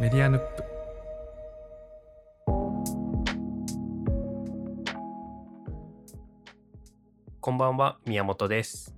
[0.00, 0.64] メディアヌップ
[7.38, 8.96] こんばんは、宮本です。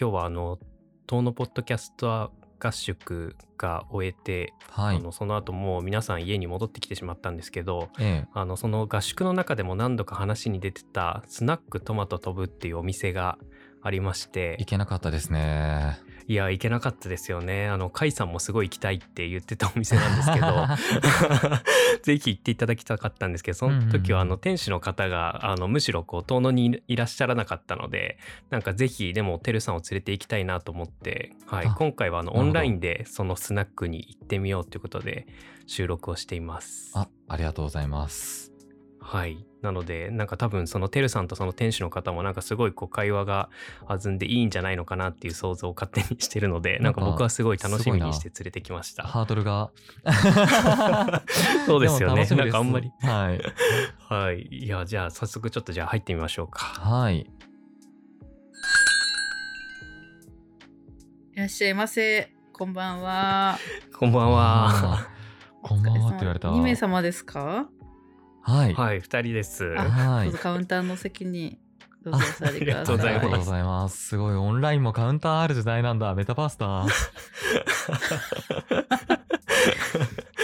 [0.00, 0.60] 今日はあの、
[1.08, 2.30] 東のポッドキャスト
[2.60, 5.00] 合宿が終えて、はいあ。
[5.00, 8.28] のその後もう皆さん家に戻ってきてしまったんですけど、ええ。
[8.34, 13.36] あのその合宿の中でも何度か話に出てたスナックトマト飛ぶっていうお店が
[13.82, 15.98] ありましていけなかったですね。
[16.26, 20.46] いや行けなかったですよねあの甲斐さんもすごい行きたいって言ってたお店なんですけど
[22.02, 28.18] ぜひ行っていただきたかったんですけどその時はあの店主の方があのむしろこう遠野にいらっしゃらなかったので
[28.50, 35.26] なんかぜひでもてるさんを連れて行きたいなと思って、はいあ、今回はあのオンラインでそのスナックに行ってみようということで
[35.66, 36.92] 収録をしています。
[36.94, 38.53] あ、ありがとうございます。
[39.06, 39.46] はい。
[39.60, 43.50] なので、なんか多分そのてるさんとその店主の方もなんかすごいこう会話が
[43.86, 49.02] 弾んでいいんじゃないのかなっていう想像を勝手にしてるので、なんか僕はすごい楽しみにして連れてきました。
[49.04, 49.70] ハードルが。
[51.66, 52.90] そうですよねなんかあんまり。
[53.02, 53.40] はい。
[54.08, 54.48] はい。
[54.50, 56.60] いや、じゃあ早速ちょっとじゃあ入ってみましょうか。
[56.60, 57.18] はい。
[61.34, 62.32] いらっしゃいませ。
[62.52, 63.58] こんばんは。
[63.98, 65.08] こんばんは。
[65.62, 66.48] こんばんはって言われた。
[66.48, 67.68] 2名様ですか？
[68.44, 68.74] はい。
[68.74, 69.74] はい、二人です。
[69.76, 71.58] あはいカウンターの席に
[72.04, 72.94] どうぞお座りください。
[72.94, 74.06] あありがとうございますありがとうございます。
[74.08, 76.14] すごい、オンラインもカウンターある時代なんだ。
[76.14, 76.84] メタバースだ。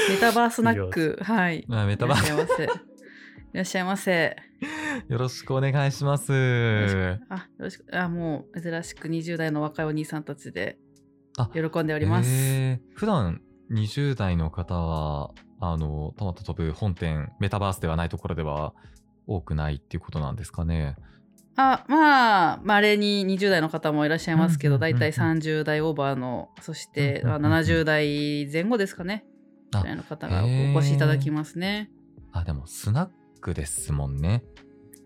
[0.09, 1.19] メタバースナック。
[1.23, 1.67] はい。
[1.71, 2.65] あメタバーいらっしゃいませ。
[2.65, 4.37] いらっしゃいませ。
[5.09, 6.33] よろしくお願いします。
[6.33, 7.85] よろしくあ、よろしく。
[7.93, 10.79] あ、もう珍しく20代の若いお兄さんたちで
[11.37, 12.31] あ喜んでおります。
[12.31, 18.73] えー普段20代の方は、あの、トマト飛ぶ本店、メタバースではないところでは
[19.27, 20.97] 多くないっていうことなんですかね。
[21.57, 29.25] あ、まあ、稀に20代の方もいらっしゃいますけど、うんうんうんうんだいたい30代オーバーの、そして、うんうんうんうんまあ70代前後ですかね。
[29.73, 30.47] あぐらいの方がお
[30.81, 31.91] 越しいただきますね。
[32.33, 33.09] あ、でもスナッ
[33.41, 34.43] クですもんね。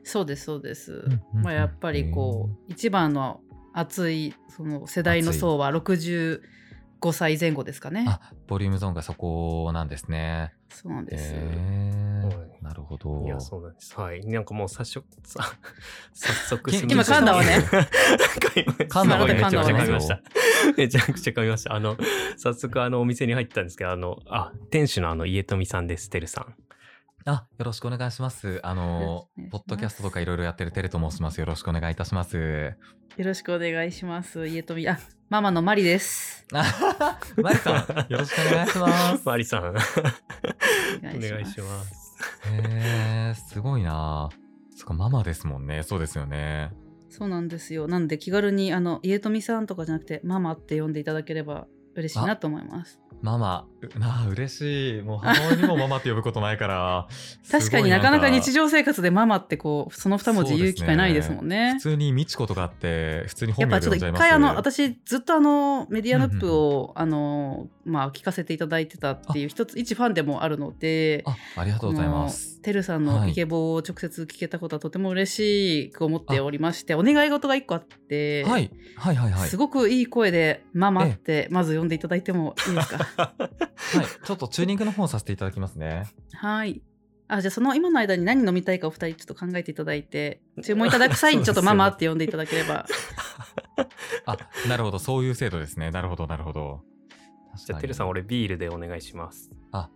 [0.04, 1.04] そうですそうです。
[1.32, 3.40] まあやっぱりこう一番の
[3.72, 5.66] 熱いその世代の層は
[7.04, 8.06] 65歳前後ですかね。
[8.08, 10.54] あ、ボリュームゾーンがそこなんですね。
[10.70, 11.34] そうなんです。
[11.34, 13.24] へはいーなるほど。
[13.26, 13.94] いや、そうなんです。
[14.00, 14.20] はい。
[14.26, 15.44] なんかもう早速、さ
[16.14, 17.58] 早速今噛んだわね
[18.88, 20.20] 噛んだわねめちゃくちゃ噛みました。
[20.76, 21.74] めちゃくちゃ噛みました。
[21.74, 21.96] あの、
[22.36, 26.54] 早速あのお店に入ったんですけど、あの、あ、店主のあの家富さんです、てるさん。
[27.26, 28.60] あ、よろしくお願いします。
[28.62, 31.40] あよろのしくお願いします、ポッドキャストとかいろいろやってるテレと申します。
[31.40, 32.76] よろしくお願いいたします。
[33.16, 34.46] よろしくお願いします。
[34.46, 34.98] 家富あ
[35.34, 36.46] ママのマリです。
[36.52, 39.26] あ マリさん、よろしくお願いします。
[39.26, 39.80] マリさん、おお願
[41.42, 42.16] いします。
[42.52, 44.28] へー、すごいな。
[44.76, 45.82] そっか、ママですもんね。
[45.82, 46.70] そうですよね。
[47.10, 47.88] そうなんですよ。
[47.88, 51.66] なんで気軽にあの家富さんとかじゃなくてママって呼んでいただければ
[51.96, 53.00] 嬉しいなと思います。
[53.22, 55.02] ママ、うなあ、嬉しい。
[55.02, 57.06] もう母親にもママって呼ぶことないから。
[57.50, 61.80] 確かになかなか日常常生活でママってこうその二文字言う機会ないですもんね普。
[61.80, 72.60] 通にミチコとかって、普通にやっぱちょっと本名で呼んじゃいます一回あの私ずっとあのメディアヌップを、あのまあ聞かせていただいてたっていう一つ一ファンでもあるのであ、ありがとうございます。
[72.60, 79.48] てるさんはいのイケボを直接聞けたことはとても嬉しく思っておりましてお願い事が一個あって、はい、はいはいはい。
[79.48, 82.98] すごくいい声で「ママ」ってまず呼んでいただいてもいいですか？
[82.98, 86.06] はい、ちょっとチューニングの方させていただきますね。
[86.34, 86.82] はい
[87.26, 92.84] あじゃあその今の間に何飲みたいかお二人ちょっと考えていただいて注文いただく際に ちょっと「ママ」って呼んでいただければ
[94.26, 94.36] あ、
[94.68, 95.90] なるほど、そういう制度ですね。
[95.90, 96.82] なるほど、なるほど。
[97.66, 99.50] じゃあ、てるさん、俺ビールでお願いします。
[99.72, 99.90] あ、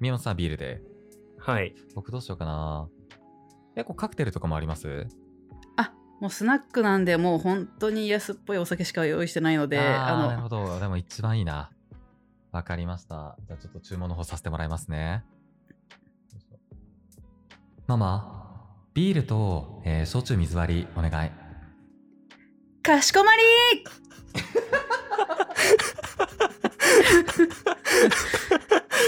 [0.00, 0.82] 宮本さんビールで。
[1.38, 1.74] はい。
[1.94, 2.88] 僕どうしようかな。
[3.74, 5.06] 結構カクテルとかもあります？
[6.20, 10.78] もうスナックなんでもう本当に安っぽいお酒しか用意してないのであーあのなるほど。
[10.78, 11.70] でも一番いいな。
[12.54, 13.36] わかりました。
[13.48, 15.24] じゃあちょっと注文の方させてもらいますね。
[17.88, 21.30] ママ、ビールと、えー焼酎水割りお願い。
[22.80, 23.42] かしこまり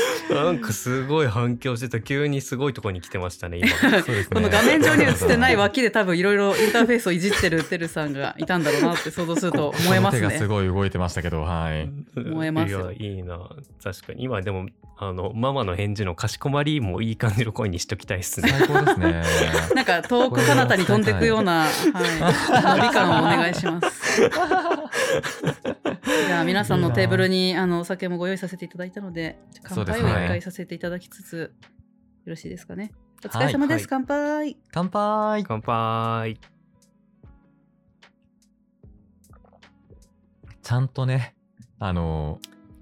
[0.31, 2.01] なんかすごい反響してた。
[2.01, 3.69] 急にすごいとこに来てましたね、今。
[4.03, 10.47] ねこの画面上に映ってない脇で多分いろいろインターフェースをいじってるてるさんがいたんだろうなって想像すると思えます 手がすね。
[10.47, 11.89] ごい動いてましたけど、はい。
[12.17, 13.39] 思えますよいや、いいな。
[13.83, 14.25] 確かに。
[14.25, 14.67] 今でも、
[14.99, 18.49] あの、ママの返事のかしこまりもいい感じの声にしときたいですね。
[18.49, 19.23] 最高ですね。
[19.75, 24.23] なんか遠く彼方に飛んでいくような、はい、ノリ感をお願いします。
[26.25, 31.53] じゃあ皆さんのテーブルにあのお酒もご用意させていただいたので乾杯を一回させていただきつつ、
[32.25, 32.93] よろしいですかね。
[33.25, 34.57] お疲れ様です、はい乾杯。
[34.71, 36.41] 乾杯乾杯。
[40.63, 41.35] ちゃんとね、
[41.79, 42.41] あの、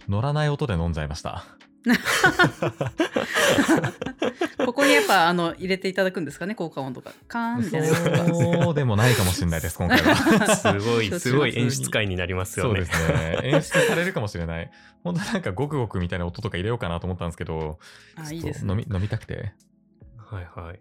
[0.08, 1.44] 乗らない音で飲んじゃいました。
[4.64, 6.54] ここにやっぱあの入れていただくんですかね？
[6.54, 10.56] 効果音とかカーンみたいなそうでもないかもしれないです、今回は。
[10.56, 12.82] すごい、すごい演出会になりますよね。
[12.82, 13.38] そうですね。
[13.42, 14.70] 演出されるかもしれない。
[15.02, 17.78] 本当なんかゴクゴクみたいな音とか入れようかなと思ったんですけど、
[18.16, 19.52] あちょっいいですねと飲み飲みたくて。
[20.34, 20.78] はいはい。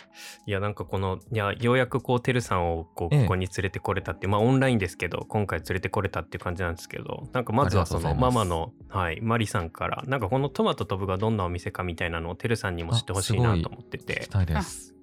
[0.47, 14.29] いや、なんかこの、いや、ようやくこう、てるさんをこうええここに連れてこれたって、まあオンラインですけど、今回連れてこれたっていう感じなんですけど、なんかまずはそのママの、はい、マリさんから、なんかこのトマト飛ぶがどんなお店かみたいなのをてるさんにも知ってほしいなと思って聞てき。
[14.29, 14.93] たいです。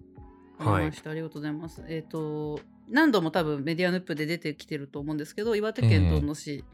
[0.58, 1.82] はいありがとうございます。
[1.88, 2.60] えっ、と
[2.90, 6.64] 何度も多分メディアヌップで出てきてると思うんですけど岩手県遠野市、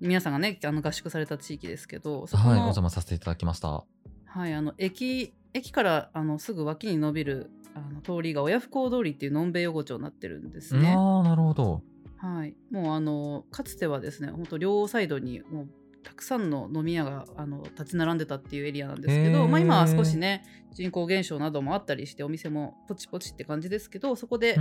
[0.00, 3.84] 皆さんがねあの合宿された地域ですけどそこの,、はい、お邪魔させていただきました。
[4.24, 10.94] はい、あの駅駅からあのすぐ脇に伸びるあの通りが親不孝通りっていうのんべい横丁になってるんですね。
[10.96, 11.82] ああ、なるほど。
[12.18, 15.68] はい、もうあのかつてはですね本当両サイドにもう
[16.02, 20.42] たくさんの飲み屋があの立ち並んでたっていうエリアなんですけど、まあ、今は少しね
[20.72, 24.58] 人口減少などもあったりしてお店もポチポチって感じですけどそこで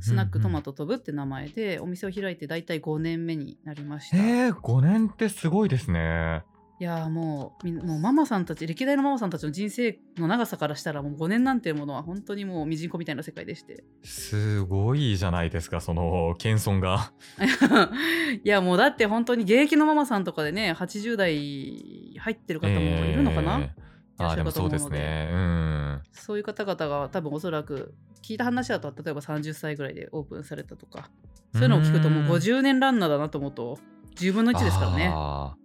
[0.00, 4.16] スナックトマト飛ぶって名前でお店を開いて大体5年目になりました。
[4.16, 6.44] いへえ、5年ってすごいですね。
[6.84, 13.84] やーもうもうママさんたち歴代のママさんたちの人生の長さからしたらもう5年なんていうものは本当にもうミジンコみたいな世界でして。
[14.02, 17.12] すごいじゃないですか、その謙遜が。
[18.42, 23.82] いやもうだって本当に現役のママさんとかでね80代入ってる方もいるのかな、ええ。
[24.16, 24.42] ああ、で。
[24.42, 25.28] もそうですね。
[25.30, 26.00] うん。
[26.12, 31.10] そういう方々が多分おそらく聞いた話だと例えば30歳ぐらいでオープンされたとか
[31.52, 33.78] そういうのを聞くともううん50年ランナーだなと思うと
[34.16, 35.10] 10分の1ですからね。
[35.14, 35.59] あー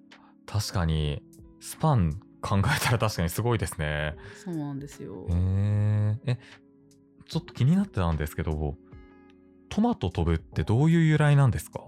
[0.45, 1.21] 確かに、
[1.59, 4.15] スパン考えたら確かにすごいですね。
[4.43, 5.33] そうなんですよへ
[6.25, 6.31] え。
[6.33, 6.39] え、
[7.27, 8.75] ちょっと気になってたんですけど、
[9.69, 11.81] トマト飛ぶってどういう由来なんですか？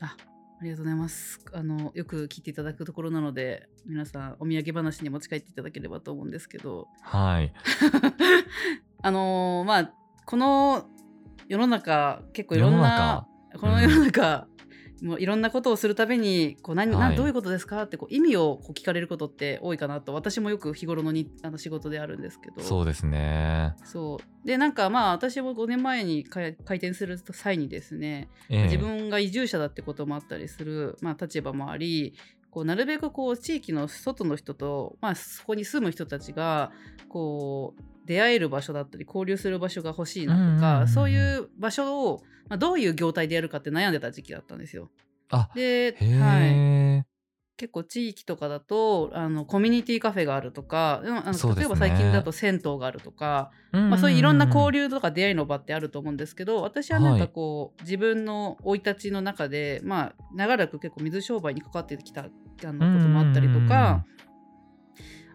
[0.00, 0.16] あ
[0.60, 7.52] ありがとうございますあのよく聞いていただくところなので皆さんお土産話に持ち帰っていただければと思うんですけどはい。
[9.02, 9.92] あのーまあ
[10.24, 10.86] この
[11.48, 13.58] 世の中結構いろん世のな中？
[13.58, 14.46] この世の中、
[15.02, 17.10] もういろんなことをするたびにこう何、はい。
[17.10, 22.62] などういうことですかってこう意味をこう聞かれることって多いかなと私もよく日頃のにあの仕事であるんですけど。
[22.62, 23.74] そうですね。
[23.84, 24.46] そう。
[24.46, 28.62] でなんかまあ私も5年前に開開店する際にですねええ。
[28.64, 32.14] 自分が移住者だってこともあったりする、まあ、立場もあり
[32.52, 36.70] こうなるべくこう地域の外の人と、まあ、そこに住む人たちが
[37.08, 40.88] こう出会える場所だったり交流する場所が欲しいなとか、うんうんうんうん。
[40.88, 44.90] そういう場所を、まあ、どういう業態でやるかって悩んでた時期だったんですよ。
[45.30, 46.42] あ、で、へはい、
[46.98, 47.04] え。
[47.56, 51.54] 結構地域とかだとあのコミュニティカフェがあるとか、うんあのね。
[51.54, 62.26] 例えば最近だと銭湯があるとか、まあ、そういういろんな交流とか出会いの場ってあると思うんですけど私はなんかこう、自分の生い立ちの中で、まあ、長らく結構水商売に関わってきたあ
[62.72, 64.04] のこともあったりとか、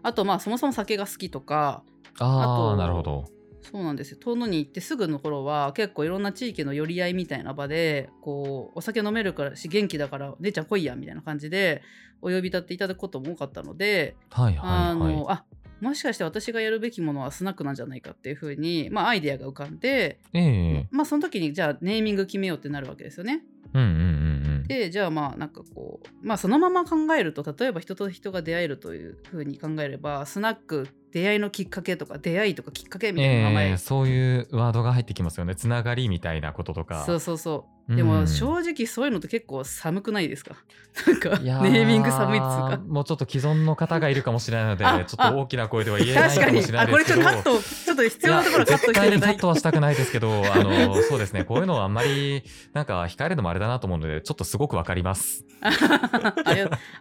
[0.02, 1.82] あとまあそもそも酒が好きとか
[2.18, 3.24] ああなるほど。
[3.60, 11.82] そうなんですよ遠野に行ってすぐの頃は結構いろんな地域の寄り合いみたいな場でこうお酒飲めるからし元気だから姉ちゃん来いやみたいな感じで
[12.22, 15.16] お呼び立っていただくことも多かったので、はいあはいはい。
[15.16, 15.44] のあ
[15.80, 23.42] もしかして私がやるべきものはスナックなんじゃないかっていうふうに、まあ、アイデアが浮かんで、ええまあ、その時にじゃあネーミング決めようってなるわけですよね。
[23.74, 24.27] うんうんうんうん。
[24.68, 35.56] でじゃあまあなんかこうまあそのまま考えると例えば人と人が出会えるというふうに考えればスナック出会いのきっかけとか出会いとかきっかけみたいな名前、ええそういうワードが入ってきますよね。
[35.56, 37.04] つながりみたいなこととか。
[37.06, 40.56] そうそうそでも正直そういうのって結構寒くないですか？
[41.06, 42.80] なんかネーミング寒いっつうか。
[42.86, 47.30] もうちょっと既存の方がいるかもしれないので、あちょっと大きな声では言えない確かもしれなあこれいですけど。
[47.30, 52.42] ちょっとカットちょっと必要なところカットして絶対カットはしたくないですけど、あの、そうですね、こういうのはあんまり、
[52.74, 55.44] なんか控えるのもあれだなと思うので、ちょっとすごくわかります。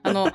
[0.04, 0.26] あの、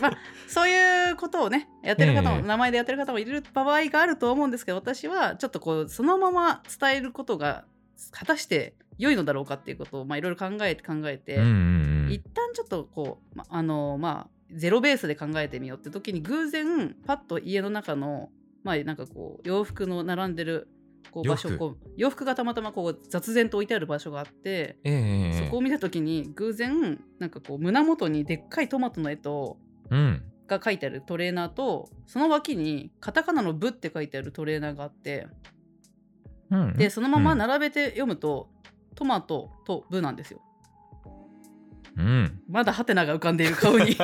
[0.00, 0.12] まあ、
[0.48, 7.64] そういうことをねやってる方も、ええ名前でやってる方もいる場合があると思うんですけど私はちょっとこうそのまま伝えることが
[8.10, 18.30] 果たして良いのだろうかっていうことをまあいろいろ考えて考えて、うんうん一旦ちょっとこう、まあのまあゼロベースで考えてみようって時に偶然パッと家の中の
[18.64, 20.68] まあなんかこう洋服の並んでる
[21.10, 29.58] こう場所洋服こう洋服がたまたまこう雑然と置いてある場所があって、ええそこを見た時に偶然なんかこう胸元にでっかいトマトの絵と
[29.90, 30.22] うん。
[30.48, 35.28] が書いてあるトレーナーとその脇にカタカナの「ブ」って書いてあるトレーナーがあって
[36.50, 36.72] うん。
[36.72, 38.48] でそのままうん並べて読むと、
[38.98, 40.40] トマトと「ブ」なんですよ。
[41.96, 42.40] うん。
[42.48, 43.96] まだハテナが浮かんでいる顔に い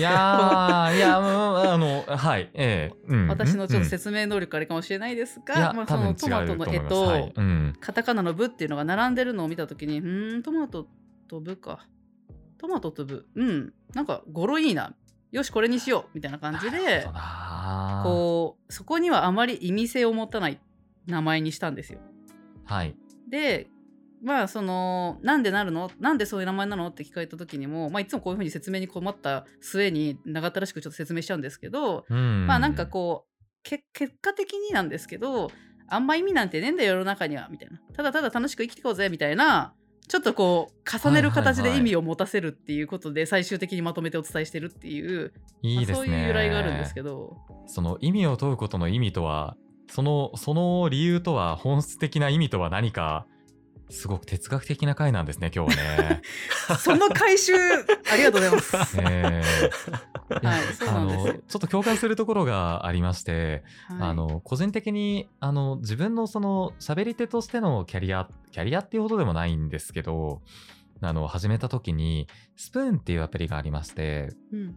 [0.00, 1.26] やー、いや、 うん
[1.72, 7.76] あの、はい、ええうん私のちょっとうん説明能力あれかもしれないですが、いや、まあ、そのトマトの絵とはいとうん。
[7.80, 10.86] カタカナの「ブ」っていうのが並んでるのを見た時にうーんトマト
[11.26, 11.88] と「ブ」か
[12.58, 14.94] トマトと「ブ」うんなんか語呂いいな
[15.32, 17.08] よしこれにしようみたいな感じで
[18.04, 20.60] こうそこにはあまり意味性を持たない
[21.06, 21.98] 名前にしたんですよ。
[22.64, 22.94] はい。
[23.28, 23.68] で
[24.22, 25.90] まあそのなんでなるの？
[25.98, 26.88] なんでそういう名前なの？
[26.88, 35.50] って聞かれた時にも、まあ、いつもこういうふうに説明に困った末に長ったらしくちょっと説明しちゃうんですけど、うんまあなんかこうけ結果的になんですけど
[35.88, 37.80] あんま意味なんてねえんだよ世の中にはみたいな。
[37.94, 39.74] ただただ楽しく生きていこうぜみたいな
[40.08, 41.78] ちょっとこう重ねる形はいはいはい。
[41.78, 45.94] で意味を持たせるっていうことで最終的にまとめてお伝えしてるっていう、いいですね。
[45.94, 47.36] まあそういう由来があるんですけど。
[47.66, 49.56] その意味を問うことの意味とは、
[49.88, 53.26] その、その理由とは、本質的な意味とは何か、
[53.92, 56.22] すごく哲学的な回なんですね、今日はね。
[56.80, 58.96] その回収ありがとうございます。
[58.98, 70.40] えーはいそうなんですよあのちょっと共感するところがありまして、はいあの個人的にあの自分のその喋り手としてのキャリアキャリアっていうほどでもないんですけど
[71.00, 74.76] あの始めた時にスプーンっていうアプリがありましてうん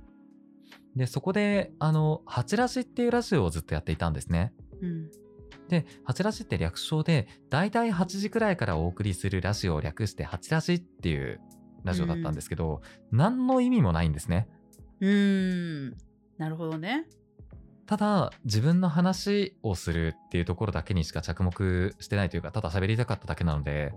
[0.96, 4.54] でそこであの「ハチラジ」っていうラジオをずっとやっていたんですね。
[4.82, 5.25] うん
[5.70, 11.40] で、ハチラジって略称で、だいたい8時くらいからお送りするラジオを略して、ハチラジっていう
[11.84, 12.82] ラジオだったんですけど、
[13.12, 14.48] 何の意味もないんですね。
[15.00, 15.98] うーん
[16.38, 17.08] なるほどね。
[17.86, 23.94] ただ、自分の話をするっていうところだけにしか着目してないというか、ただ喋りたかっただけなので、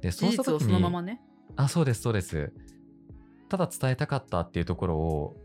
[0.00, 1.20] で、事そうした実をそ時に、のままね。
[1.56, 2.52] あ、そうです、そうです。
[3.48, 5.36] ただ伝えたかったっていうところを、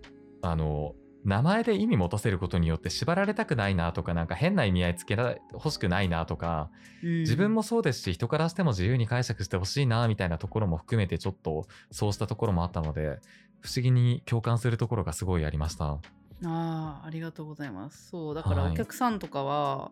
[0.41, 0.93] あの、
[1.27, 6.69] 名前で意味持たせることによって縛られたくないなとか、なんか変な意味合いつけら欲しくないなとか、
[7.03, 7.19] うん。
[7.19, 13.19] 自分もそうですし人からしても自由に解釈してほしいなみたいなところも含めてちょっとそうしたところもあったので
[13.59, 15.85] 不思議に共感するところがすごいありました。
[15.85, 15.99] あ
[16.45, 18.07] あありがとうございます。
[18.07, 18.71] そうだからはい。
[18.71, 19.91] お客さんとかは、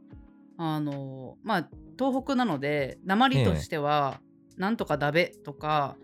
[0.58, 4.22] あのまあ東北なので鉛としては、
[4.56, 5.98] なんとかだべとか、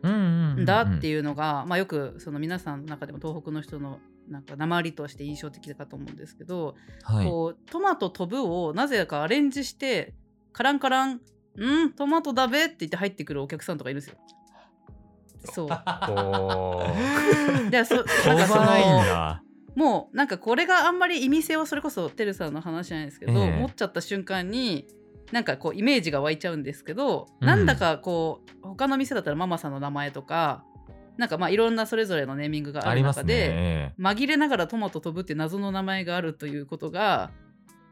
[0.66, 4.00] だってういうのが、まあ、よくその皆さんの中でも東北の人の
[4.32, 6.76] なんか鉛として印象的だかと思うんですけど、
[7.12, 7.26] んはい。
[7.26, 10.14] こうトマト飛ぶをなぜかアレンジして
[10.54, 11.22] カランカラン
[11.56, 14.16] うんトマトだべって言って入ってくるお客さんとかいるんですよ。
[15.44, 15.68] そう。
[17.86, 17.96] そ
[18.26, 18.62] なん飛かその
[19.06, 19.44] だ。
[19.76, 23.60] もうなんかこれがあんまり意味性をそれこそてるさんの話じゃないですけど、ええ。
[23.60, 24.88] 持っちゃった瞬間に
[25.32, 27.48] なんかこうイメージが湧いちゃうんですけど、うん。
[27.48, 30.64] なんだかこう他の店だったらママさんの名前とか
[31.18, 33.24] なんかまあいろんなそれぞれのネーミングがあありますね。
[33.24, 37.32] る中で、え紛れながらトマト飛ぶって謎の名前があるということが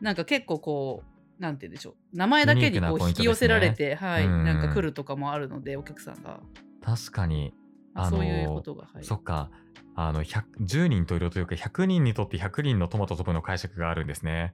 [0.01, 1.03] なんか結構こ
[1.39, 2.17] うなんて言うんでしょう。
[2.17, 7.53] 名前だけにこう引き寄せられて、はい、うんなんか来るとかもあるのでお客さんが、え確かに。
[7.95, 9.49] あのそういうことが、はい、そっか。
[9.95, 14.53] あの100 10人と色というか100人にとって100人のトマト飛ぶの解釈があるんですね。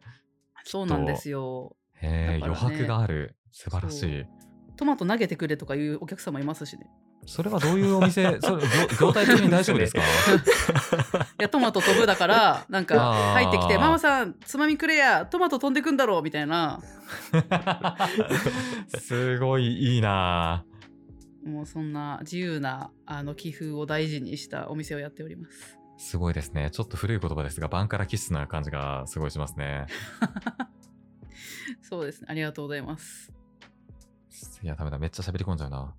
[0.63, 1.75] そうなんですよ。
[2.01, 3.35] へえ、ね余白がある。
[3.51, 4.25] 素晴らしい。
[4.75, 6.89] トマト投げてくれとかいうお客様いますしね
[7.25, 8.23] それはどういうお店？
[8.41, 8.63] それ
[8.99, 10.01] 業業態的に大丈夫ですか？
[11.39, 16.79] いやトマト飛ぶだからなんか入ってきて「ママさんつまみくれやトマト飛んでくんだろ」みたいな。
[18.99, 20.63] すごいいいな。
[21.45, 25.77] もうそんな自由なあの寄付を大事にしたお店をやっております。
[25.97, 26.71] すごいですね。
[26.71, 29.85] ちょっと古い言葉ですがバンカラキッスな感じがすごいしますね。
[31.81, 32.27] そうですね。
[32.29, 33.31] ありがとうございます。
[34.63, 34.97] いやダメだ。
[34.97, 35.93] めっちゃ喋り込んじゃうな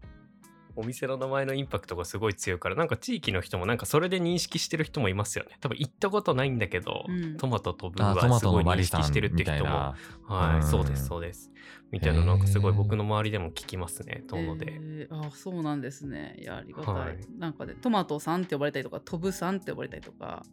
[0.76, 5.56] お店の名前のインパクトがすごい強いからなんか地域の人もなんかそれで認識してる人もいますよね。
[5.60, 7.36] 多分行ったことないんだけど、うん。
[7.38, 10.62] トマト飛ぶあトマトはすごい認識してるってみいう人もはい、うん。
[10.62, 11.50] そうですそうです。
[11.90, 15.26] みたいななんかすごい僕の周りでも聞きますね遠野で、えー。
[15.26, 16.36] あそうなんですね。
[16.38, 16.94] いやありがたい。
[16.94, 17.18] はい。
[17.38, 20.44] なんかねトマトさんって呼ばれたりとか飛ぶさんって呼ばれたりとか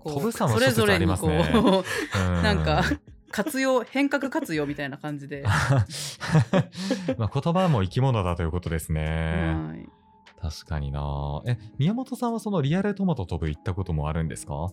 [0.00, 2.42] こう飛ぶさんはそれぞれにこう、 うん。
[2.42, 2.82] なんか
[3.30, 5.44] 活用変革活用みたいな感じで。
[7.18, 9.88] まあ言葉も生き物だということですね、はい。
[10.40, 11.42] 確かにな。
[11.46, 14.70] え宮本さんはそのリアルトマト飛ぶ行ったこともあるんですか？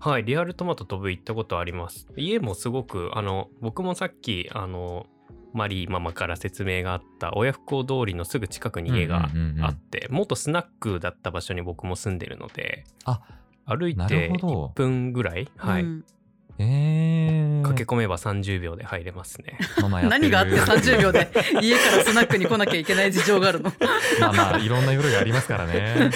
[0.00, 2.08] はい、リアルトマト飛ぶ行ったことあります。
[2.16, 5.06] 家もすごく、あの、僕もさっき、あの、
[5.52, 9.64] マリーママから説明があった親不孝通りのすぐ近くに家がうんうんうんうん。
[9.64, 13.20] あって、元スナックだった場所に僕も住んでるので、あ
[13.66, 14.66] な歩いてるほど。
[14.66, 16.04] 1分ぐらい、はい、うん
[16.58, 19.58] えー、駆け込めば30秒で入れますね。
[19.80, 21.30] ママ何があって30秒で
[21.60, 23.72] 家からスナックに来なきゃいけない事情があるの？
[24.20, 26.10] まあまあいろんな夜がありますからね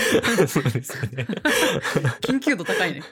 [0.46, 1.26] そうですよね。
[2.20, 3.02] 緊急度高いね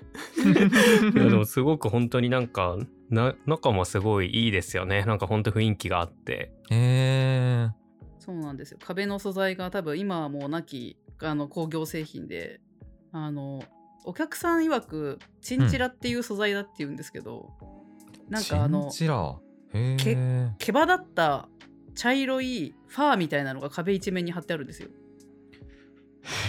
[1.14, 2.76] いやでもすごく本当になんか
[3.10, 5.04] な中もすごいいいですよね。
[5.04, 6.52] なんか本当雰囲気があって。
[6.70, 7.70] えー、
[8.18, 12.60] そうなんですよ壁の素材が多分今はもうなきあの工業製品で
[13.12, 13.62] あの
[14.04, 17.52] お客さん曰くチンチラっていう素材だって言うんですけど、
[18.28, 19.40] なんかあの毛羽
[20.84, 21.48] 立った
[21.94, 24.88] 茶色いファーみたいなのが壁一面に貼ってあるんですよ。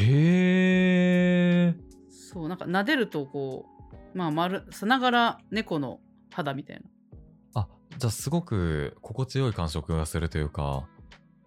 [0.02, 1.76] へえ
[2.10, 3.66] そうなんか撫でるとこ
[4.14, 6.00] うまあ丸さながら猫の
[6.32, 7.62] 肌みたいな。
[7.62, 10.88] あじゃあすごく心地よい感触がするというか。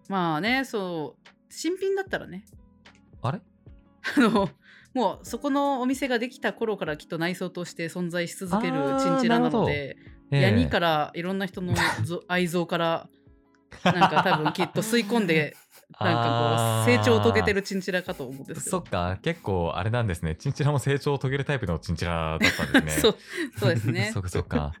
[0.07, 2.45] まあねそう新品だったらね。
[3.21, 3.41] あれ？
[4.17, 4.49] あの
[4.93, 9.97] もうそこのお店ができた頃からきっと内装として存在し続けるチンチラなので、
[10.31, 10.41] ええ。
[10.41, 13.09] ヤニからいろんな人のぞ愛憎から
[13.83, 15.55] なんか多分きっと吸い込んで
[15.99, 18.71] なんかこう成長を遂げてるチンチラかと思うんですよ。
[18.71, 19.17] そっか。
[19.23, 20.35] 結構あれなんですね。
[20.35, 23.01] チンチラも成長を遂げるタイプのチンチラだったんですね。
[23.01, 23.17] そう
[23.57, 24.11] そうですね。
[24.13, 24.71] そっかそっか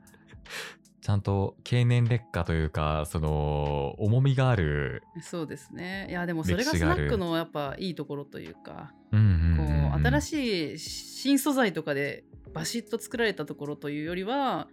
[1.09, 6.05] ちゃんと経年劣化というかその重みがあるそうですね。
[6.07, 14.67] いやでもそれがスナックのやっぱいいところというか、うんうんこう新しい新素材とかでバシッと作られたところというよりは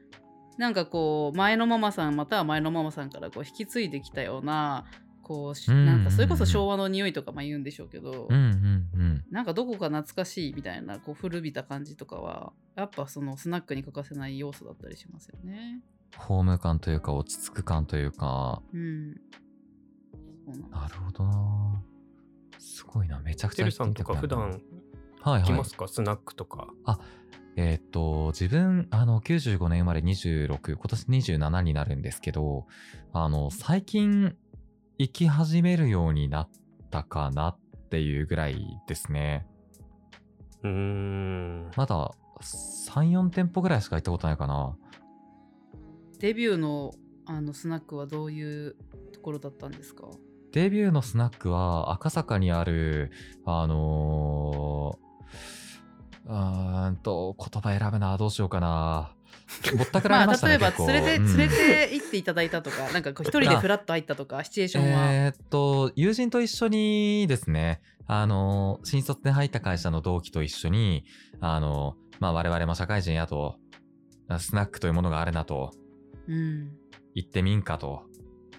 [0.59, 4.85] なんかこう前のママさんまたは前のママさんからこう引き継いできたような
[5.23, 15.81] こうなんかそれこそ昭和の匂いとかまあ言うんでしょうけど、うんうんうんなんかどこか懐かしいみたいなこう古びた感じとかはやっぱそのスナックに欠かせない要素だったりしますよね。
[16.17, 19.11] ホーム感というか落ち着く感というかうん。
[19.11, 19.17] な
[20.55, 21.83] んなるほどな
[22.59, 24.61] すごいなめちゃくちゃ行ってみたくなるとか普段
[25.27, 26.69] はいはい来ますか、スナックとか。
[27.57, 32.67] えーっと、自分、あの、95年生まれ26、今年27になるんですけど、
[33.13, 34.37] あの、最近、
[34.99, 36.51] 行き始めるようになっ
[36.91, 37.59] たかなっ
[37.91, 39.47] ていうぐらいですね。
[40.63, 41.71] うーん。
[41.77, 44.77] まだ、3、4店舗ぐらいしか行ったことないかな。
[46.19, 46.93] デビューの
[47.27, 48.77] あのスナックはどういう
[49.13, 50.05] ところだったんですか？
[50.53, 53.11] デビューのスナックは、赤坂にある、
[53.45, 59.13] あのー、うーんと、言葉選ぶな、どうしようかな。
[59.77, 60.59] ぼったくらまあれましたね。
[60.59, 65.13] 例えば連れて、うん連れて行っていただいたとか、 なんかこう一人でフラッと入ったとか、 シチュエーションは。
[65.13, 71.05] えーっと、友人と一緒にですね、あの、新卒で入った会社の同期と一緒に、
[71.41, 73.57] あの、まあ、我々も社会人やと、
[74.39, 75.86] スナックというものがあるなと、うん。
[76.27, 78.03] 行ってみんかと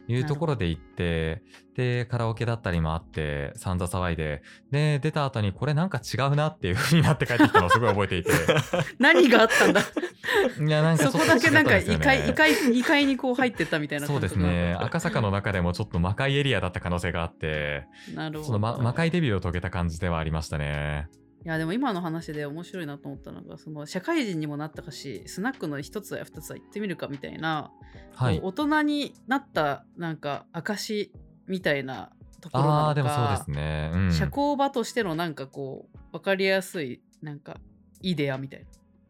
[0.08, 1.44] いうところで行って、
[1.76, 8.32] で、カラオケだったりもあって、散々騒いで、で、出た後にこれなんか違うなっていう風になって帰ってきたのをすごい覚えていて。
[9.00, 9.82] 何があったんだ？
[9.82, 14.76] いや、なんかちょそこだけなんか異界、異界、異界にこう入ってったみたいなそうですね。
[14.80, 18.48] 赤感坂の中でもちょっと魔界エリアだった可能性があって、覚なるほど。
[18.48, 21.08] その魔魔界デビューを遂げた感じではありましたね。
[21.48, 27.72] いやでも今の話で面白いなと思ったのがその社会人にもなったかしスナックの一つや二つは行ってみるかみたいな、
[28.16, 28.42] はい。
[28.44, 31.10] 大人になったなんか証
[31.48, 33.92] みたいなところなのかでもそうですね。
[33.94, 34.12] うん。
[34.12, 37.56] 社交場としてのなんかこう分かりやすいなんか
[38.02, 38.68] イデアみたい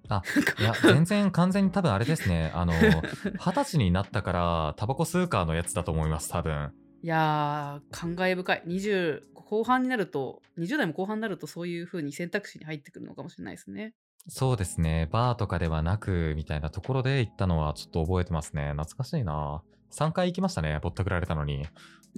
[0.08, 0.18] な。
[0.18, 0.24] あ、
[0.60, 2.52] いや、 全然完全に多分あれですね。
[2.54, 2.74] あの、
[3.44, 6.72] 二十歳になったから、タバコ吸うかのやつだと思います、多分。
[7.02, 13.94] いやー感慨深い20後半になると20代も後半になるとそういう風に選択肢に入ってくるのかもしれないですね。
[14.30, 15.08] そうですね。
[15.12, 18.72] バーとかではなく、みたいなところで行ったのはちょっと覚えてますね。
[18.72, 19.62] 懐かしいな。
[19.92, 20.80] 3回行きましたね。
[20.82, 21.66] ぼったくられたのに。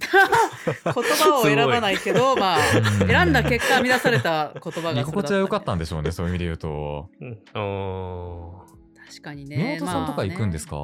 [0.00, 2.58] 言葉を選ばないけどまあ
[3.02, 6.10] うん選んだ結果乱された言葉が居心地は良かったんででしょうね。
[6.10, 7.10] そういう意味で言うと。
[9.06, 9.56] 確かにね。
[9.56, 10.76] 宮本さんとか行くんですか、か、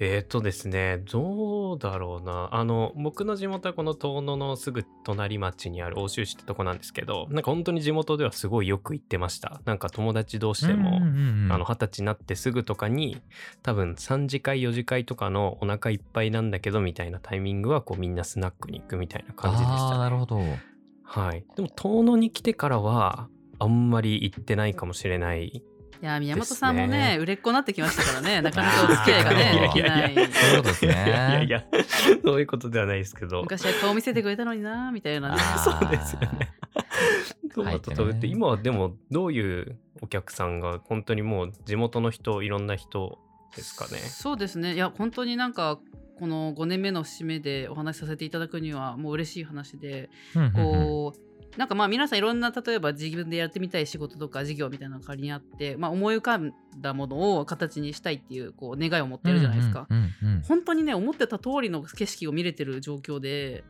[0.00, 2.48] えー、とですね、どうだろうな。
[2.52, 9.60] あの、僕の地元はこの遠野のすぐ隣町にある奥州市ってとこなんですけど、なんか本当に地元ではすごいよく行ってました。
[9.64, 11.00] なんか友達同士でも、あ
[11.58, 13.20] の、二十歳になってすぐとかに、
[13.62, 19.98] 多分3次会、4次会とかのお腹いっぱいなんだけど、みたいなタイミングは、こうみんなスナックに行くみたいな感じでした、ね。
[19.98, 20.40] なるほど。
[21.02, 21.44] はい。
[21.56, 25.62] でも、遠野に来てからは、あんまり行ってないかもしれない。
[26.02, 30.32] いや宮本さんもねね売れっ子になってきましたからね なかなかお付き合いがねいやいやいやない。
[30.32, 30.92] そういうことですね。
[30.92, 31.64] いやいや、
[32.24, 33.42] そういうことではないですけど。
[33.42, 35.38] 昔は顔見せてくれたのになみたいなね。
[35.64, 36.54] そうですよね。
[37.54, 43.18] トマト食べてね今はでもどういうお客さんが本当にもう地元の人いろんな人
[43.56, 43.98] ですかね？
[43.98, 45.78] そうですねいや本当になんか
[46.18, 50.10] この5年目の節目でお話しさせていただくにはもう嬉しい話で
[50.54, 59.86] こうなんかまあ皆さんいろんな例えば自分でやってみたい仕事とか事業みたいなのが仮にあって、まあ、思い浮かんだものを形にしたいっていうこう願いを持ってるじゃないですか。
[60.46, 63.64] 本当にね思ってた通りの景色を見れてる状況で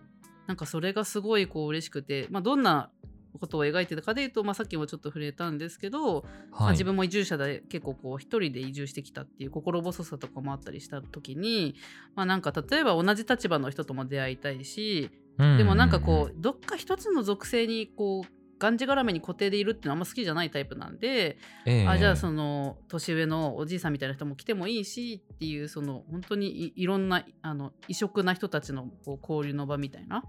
[0.47, 2.91] なんかそれがすごいこう嬉しくて、まあ、どんな
[3.39, 6.73] ことを描いてたかでいうと、まあ、さっきもちょっと触れたんですけど、まあはい。
[6.73, 11.75] 自分も移住者で結構こう一人で移住してきたっていう心細さとかもあったりした時に、
[12.15, 21.89] まあ、なんか例えば同じ立場の人とも出会いたいしでもなんかこうどっか一つの属性にこうがんじがらめに固定でいるっていうのはあんま好きじゃないタイプなんで、うん、ええ。
[21.89, 30.25] あじゃあその年上のおじいさんみたいな人も来てもいいしっていうその本当にいいろんなあの異色な人たちのこう交流の場みたいな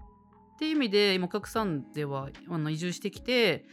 [0.58, 3.64] っていう意味で今お客さんではあの移住してきて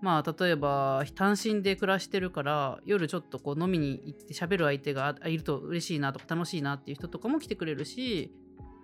[0.00, 8.34] まあ例えば単身で暮らしてるから夜ちょっとこう飲みに行って喋る相手がいると嬉しいなとか楽しいなっていう人とかも来てくれるし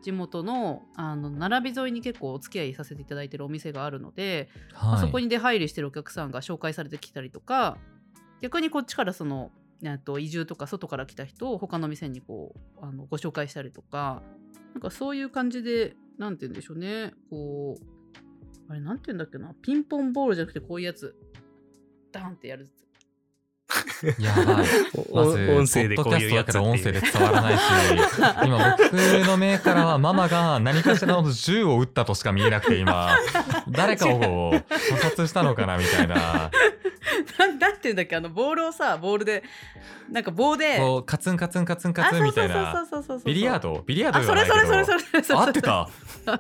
[0.05, 7.77] 地元のあの並び沿いに結構お付き合いさせていただいてるお店があるので、まあそこに出入りしてるお客さんが紹介されてきたりとか
[8.41, 9.51] 逆にこっちからその
[10.05, 14.23] と移住とか外から来た人を他の店にこうあのご紹介したりとか
[14.75, 17.13] なんかそういう感じで何て言うんでしょうね。
[17.31, 19.55] こうあれなんて言うんだっけな。
[19.63, 21.15] ピンポンボールじゃなくてこういうやつ。
[22.13, 22.79] ダンってやるやつ。
[24.23, 24.67] やばい。
[25.13, 27.63] まず、音声でこういうやつ音声で伝わらないし、
[28.45, 28.93] 今僕
[29.27, 33.11] の目からはママが何かしらの銃を撃ったとしか見えなくて、今、
[33.69, 36.51] 誰かを射殺したのかなみたいな。
[37.37, 39.43] なんていうんだっけあのボールをさボールで
[40.11, 42.87] なんか棒でこうカツンカツンカツンカツンみたいな。
[43.25, 43.83] ビリヤード？
[43.87, 45.89] ビリヤードそれそれそれそれそれ合ってた？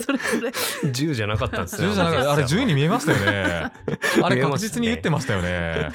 [0.00, 0.52] それそれ。
[0.92, 2.32] 銃じゃなかったんですよ銃じゃなかった。
[2.32, 3.72] あれ銃に見えましたよね。
[4.22, 5.90] あれ確実に言ってましたよね。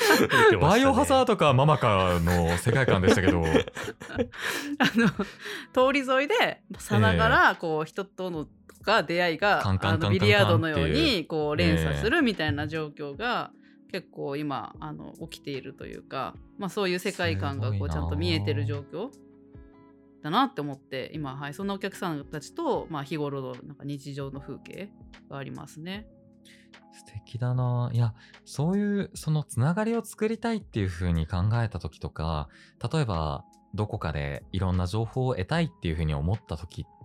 [0.62, 3.42] バイオハザードかママかの世界観でしたけど。
[3.46, 3.46] あ
[4.96, 8.48] の通り沿いでさながらこう人との
[8.84, 9.64] か出会いが
[10.10, 13.52] ビリヤードのようにこう連鎖するみたいな状況が
[13.92, 19.10] 結構今あの起きているというか、まあ、そういう世界観がこうちゃんと見えてる状況
[20.24, 24.90] だなって思って今、はい、そんなお客さんたちと、まあ、日頃のなんか日常の風景
[25.30, 26.08] がありますね。
[26.92, 27.92] 素敵だな。
[27.94, 32.50] いやそういうそのつながりを作りたいっていう風に考えた時とか
[32.92, 36.97] 例えばどこかでいろんな情報を得たいっていう風に思った時って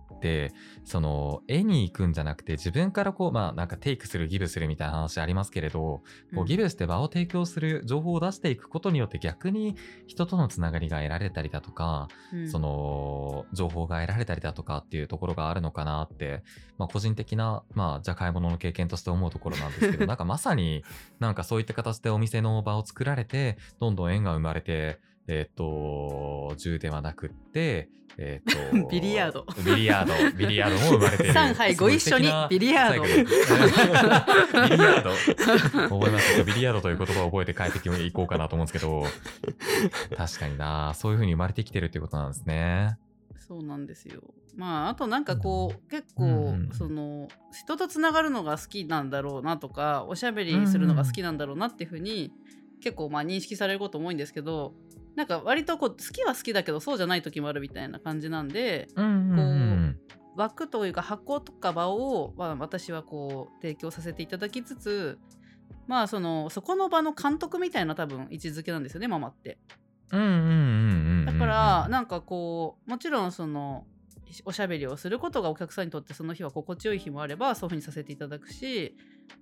[0.83, 6.01] その絵に行くんじゃなくて自分からこうまあなんかテイクするギブするみたいな話ありますけれど、
[6.35, 9.75] こうギブして場を提供する情報を出していくことによって逆に
[10.07, 16.43] 人とのつながりが得られたりだとか、うん、その情報が得られたりだとかっていうところがあるのかなって、
[16.77, 20.83] まあ、個人的なまあじゃ買い物の経験として思うところなんですけど なんかまさに
[21.19, 29.45] なんかそういった形でお店の場を作られてどんどん縁が生まれてえっ、ー、と、銃ではなくって、えっ、ー、と、 ビリヤード。
[29.65, 31.33] ビリヤード、ビリヤードも生まれている。
[31.33, 33.03] 上海ご一緒にビリヤード。
[33.07, 35.11] ビリヤード。
[35.97, 39.05] 覚えますビリヤードという言葉を覚えて帰っていこうかなと思うんですけど、
[40.15, 42.97] 確かにな、そういうふうに生まれてきてるっていうことなんですね。
[43.37, 44.21] そうなんですよ。
[44.55, 52.31] まああとなんかこう結構、うん、その人とつながるのが好きなんだろうなとかおしゃべりするのが好きなんだろうなっていうふうに、
[52.81, 54.73] 結構まあ認識されることも多いんですけど
[55.15, 59.95] なんか割とこう好きは好きだけどそうじゃない時もあるみたいな感じなんで、こう
[60.35, 65.19] 枠というか箱とか場を、まあ、私はこう提供させていただきつつ
[65.87, 69.57] まあそのそこの場の監督みたいな多分位置づけなんですよねママって。
[70.11, 73.85] だからなんかこうもちろんその
[74.45, 78.95] おしゃべりをすることがお客さんにとってその日は心地よい日もあればそういうふうにさせていただくし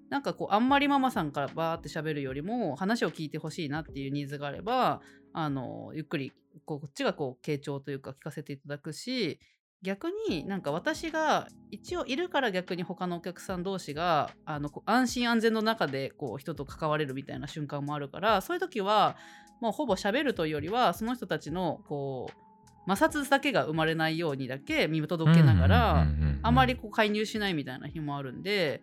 [0.09, 5.01] なんかこうあんまりママさんからバーってしゃべるよりも話を聞いてほしいなっていうニーズがあれば
[5.33, 6.33] あのゆっくり
[6.65, 9.39] こっちがこう傾聴というか聞かせていただくし
[9.83, 19.15] 逆になんか私が一応いるから逆に他のお客さん同士があの安心安全の中でこう人と関われるみたいな瞬間もあるからそういう時は
[19.59, 22.51] もうほぼ喋るというよりはその人たちのこう
[22.89, 26.07] 摩擦だけが生まれないようにだけ見届けながら
[26.43, 28.81] あまりこう介入しないみたいな日もあるんで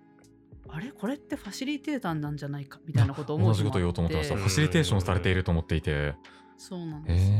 [0.69, 0.93] あれ？
[0.93, 2.81] これってファシリテーターなんじゃないか？
[2.87, 6.15] みたいなことを思う同じこと言おうと思ってましたファシリテーションされていると思っていて。
[6.57, 7.39] そうなんですよ。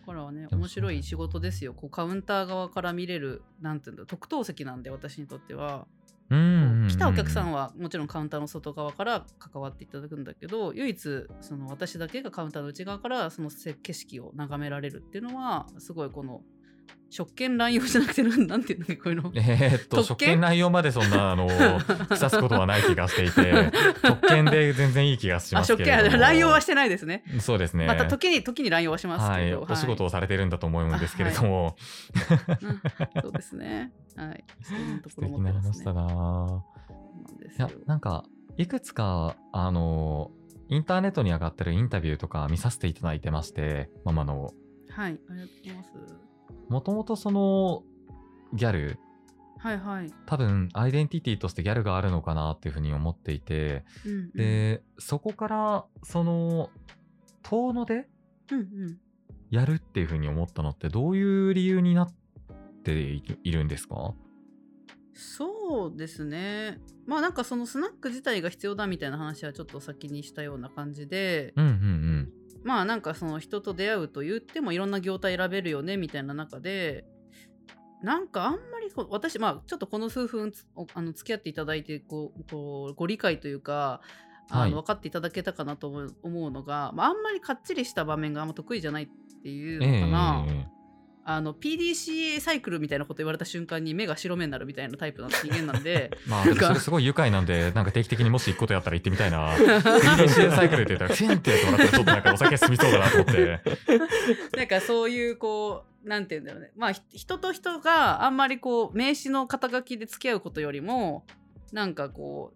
[0.00, 1.74] だからはね面白い仕事ですよ。
[1.74, 5.86] こうカウンター側から見れるなんていうんだ特等席なんで私にとっては。
[6.88, 16.40] 来たお客さんはもちろんカウンターの外側から関わっていただくんだけど唯一その私だけがカウンターの内側からその景色を眺められるっていうのはすごいこの
[17.12, 19.30] 職権乱用じゃなくて なんていうのこういうの。
[19.34, 20.40] えー、っと職権？
[20.40, 21.46] 乱用までそんなあの
[22.08, 23.70] 腐すことはない気がしていて
[24.02, 27.22] 特権で全然いい気がしますけど職権乱用はしてないですね。
[27.40, 27.86] そうですね。
[27.86, 31.76] また時に時に乱用はしますけど、はい、お仕事をされてるんだと思うんですけれども、
[32.48, 33.92] はい、そうですね。
[34.16, 34.44] はい。
[34.62, 36.64] そういうところも、ね、なりましたな
[37.58, 38.24] いやなんか
[38.56, 40.30] いくつかあの
[40.70, 44.54] インターネットに上がってるインタビューとか見させていただいてましてママの。
[44.88, 45.20] はい。
[45.28, 46.21] ありがとうございます
[46.68, 47.82] もともとその
[48.54, 48.98] ギャル？
[49.58, 56.68] はいはい、多分アイデンティティとしてギャルがあるのかなっていうふうに思っていて、うんうん、でそこからその
[57.44, 58.08] 遠野で
[59.50, 62.12] やるっていうふうに思ったのってどういう理由になっ
[62.82, 64.14] ているんですか？
[65.14, 66.80] そうですね。
[67.06, 72.32] まあなんかそのスナック自体が必要だみたいな話はちょっと先にしたような感じで、うんうんうん
[72.64, 77.04] まあなんかその人と出会うと言ってもいろんな業態選べるよねみたいな中で
[78.02, 80.52] なんかあんまりこう私まあちょっとこの数分
[80.94, 84.00] あの付き合っていただいてこうこうご理解というか
[84.50, 84.70] あの、はい。
[84.72, 85.88] 分かっていただけたかなと
[86.22, 89.08] 思うのが、まあ、あんまりかっちりした場面があんま得意じゃないっ
[89.42, 90.81] ていうええのかな、ええ
[91.24, 99.54] あの PDCA サイクルみたいなこと言われた瞬間に目が白目になるみたいなタイプの人間なんで まあ、それすごい愉快なんで、なんか定期的にもし行くことやったら行ってみたいな。
[99.56, 103.60] PDCA サイクルって言ったら、フィンってやってもらったら、ちょっとなんかお酒進みそうだなと思って。
[104.56, 111.24] なんかそういうこうなんて言うんだろうねまあひ人と人があんまりこう名刺の肩書きで付き合うことよりも
[111.72, 112.52] なんかこ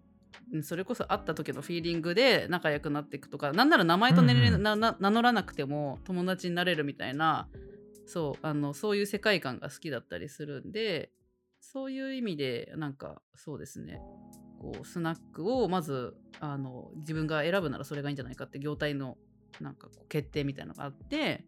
[0.51, 7.47] ううんそれこそ会った時のフィーリングで仲良くなっていくとかなんなら名前と年齢うんうん名乗らなくても友達になれるみたいな
[8.07, 11.11] そうあのそういう世界観が好きだったりするんで
[11.59, 13.99] そういう意味でなんかそうですね
[14.59, 19.17] こうスナックをまずあの自分が選ぶならそれがいいんじゃないかって業態の
[19.59, 21.45] なんかこう決定みたいなのがあって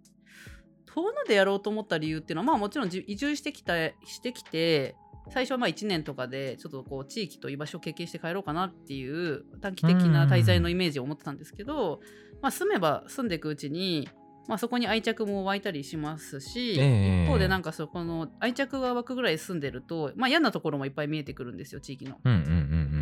[0.86, 3.74] 遠野でやろうと思った理由っていうのはまあもちろん移住してきた
[4.06, 4.96] してきて
[5.32, 12.00] 最初はまあ1年とかでちょっとこう地域と居場所を経験して帰ろうかなっていう短期的な滞在のイメージを持ってたんですけど、
[12.42, 14.10] まあ、住めば住んでいくうちに、
[14.50, 22.18] まあ、そこに愛着も湧いたりしますし、ええ一方でなんかそこの愛着が湧くぐらい住んでると、まあ、嫌なところもいっぱい見えてくるんですよ地域の。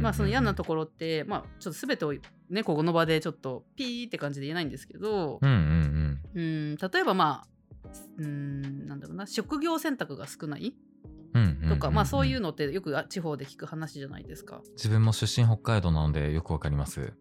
[0.01, 2.13] まあその嫌なところって、まあちょっと全てを
[2.49, 10.75] ね、この場でちょっとピーって感じで言えないんですけど、うんうんうん、例えばまあ、うん、なんだろうな、職業選択が少ない
[11.69, 14.59] とか、まあそういうのってよくあ地方で聞く話じゃないですか。
[14.75, 17.13] 自分も出身北海道なのでよくわかります。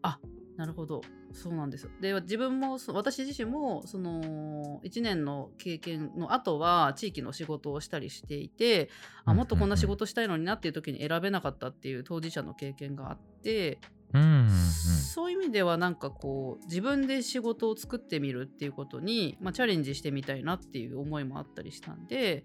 [0.66, 1.00] なるほど。
[1.32, 1.90] そうなんですよ。
[2.00, 8.90] で、自分も、そ私自身も、その、1年の経験の後は、地域の仕事をしたりしていて、
[9.24, 13.78] あ、もっとこんな仕事したいのになっていう時に選べなかったっていう当事者の経験があって、
[14.12, 14.48] うんうんうん。
[14.50, 22.44] そういう意味ではなんかこう自分で仕事を作ってみるっていうことに、まあ、チャレンジしてみたいなっていう思いもあったりしたんで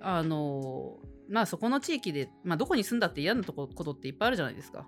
[0.00, 4.86] あのまあそこの地域で、まあ、どこに住んだって嫌なとこことっていっぱいあるじゃないですか。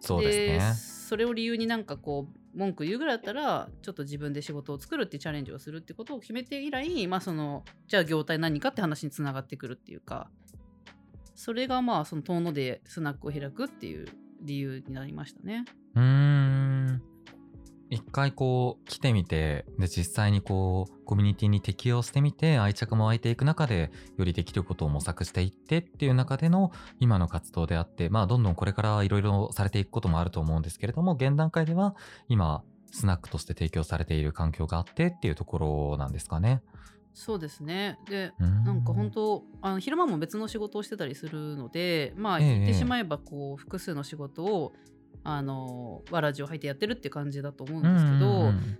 [0.00, 0.74] そうですね。
[0.74, 10.30] それを理由になんかこう文句言うぐらいだったらちょっと自分で仕事を作るってチャレンジをするってことを決めて以来、まあ、そのじゃあ業態何かって話につながってくるっていうか
[11.34, 14.06] それがまあその遠野でスナックを開くっていう
[14.42, 15.64] 理由になりましたね。
[15.94, 16.69] うーん。
[17.90, 31.96] 一回こう来てみてで実際にこうコミュニティに適応してみて愛着も湧いていく中でよりできることを模索していってっていう中での今の活動であってまあどんどんこれからいろいろされていくこともあると思うんですけれども現段階では
[32.28, 36.62] 今スナックとして提供されている環境があってっていうところなんですかね。
[37.12, 37.98] そうですね。
[38.08, 44.72] で、なんか本当あの昼間も別の仕事をしてたりするので、まあええ言ってしまえばこう複数の仕事を
[45.22, 48.78] あのわらじを履いてやってるって感じだと思うんですけど、うんうん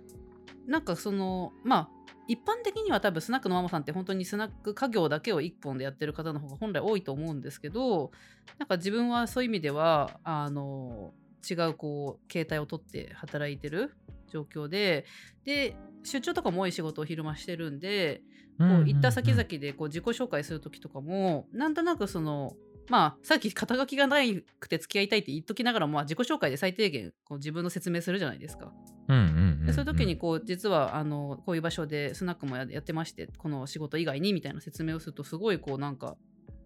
[0.67, 1.89] なんかそのまあ
[2.27, 8.11] 一般的には多分スナックのママさんって本当にスナック家業だけを一本でやってる方の方が本来多いと思うんですけど
[8.57, 11.13] なんか自分はそういう意味ではあの
[11.49, 13.93] 違うこう形態をとって働いてる
[14.31, 15.05] 状況で
[15.43, 18.21] で出張とかも多い仕事を昼間してるんで
[18.57, 22.55] こう行った先々でこう自己紹介する時とかもなんとなくその
[22.89, 28.71] まあさっき肩書きがないくて付き合いたいって言っときながらもまあ自己紹介で最低限こう自分の説明するじゃないですか。
[29.07, 36.15] うんうんうんうんでそういう時にこう実はあのこういう場所でスナックもややってましてこの仕事以外にみたいな説明をするとすごいこうなんか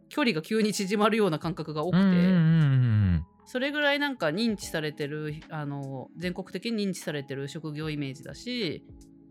[0.10, 2.32] 距離が急に縮まるような感覚が多くて、うんうんうんう
[3.02, 8.84] んそれぐらいなんか認知されてるあの全国的に認知されてる職業イメージだし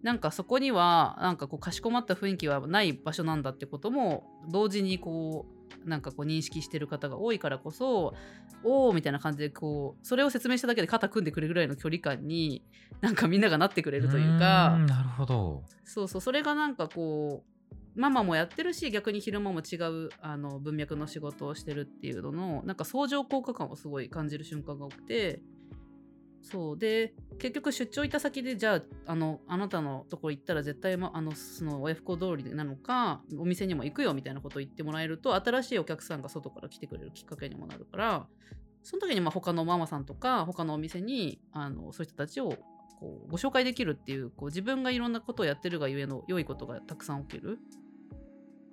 [0.03, 5.54] なんかそこにはなんかこうかしこまった雰囲気はない場所なんだってことも同時にこう
[5.85, 8.15] なんかこう認識してる方が多いからこそ
[8.63, 12.63] おーみたいな感じでこうそれを説明しただけで肩組んでくれるぐらいの距離感に
[13.01, 15.65] なんかみんながなってくれるというかんなるほど。
[15.85, 17.55] そうそうそれがなんかこう
[18.01, 25.41] ママもやってるし逆に昼間も違うあの文脈の仕事をしてるっていうののなんか相乗効果感をすごい感じる瞬間が多くて
[26.45, 38.27] そうで結局出張行った先でじゃああのあなたのところ行ったら絶対、ま、あのその親不孝通りなのかお店にも行くよみたいなことを言ってもらえると新しいお客さんが外から来てくれるきっかけにもなるから
[38.83, 42.51] その時にまあ他のママさんとか他のお店にあのそういう人たちを
[43.01, 47.59] こうご紹介できるっていうこう自分がいろんなことをやってるがゆえの良いことがたくさん起きる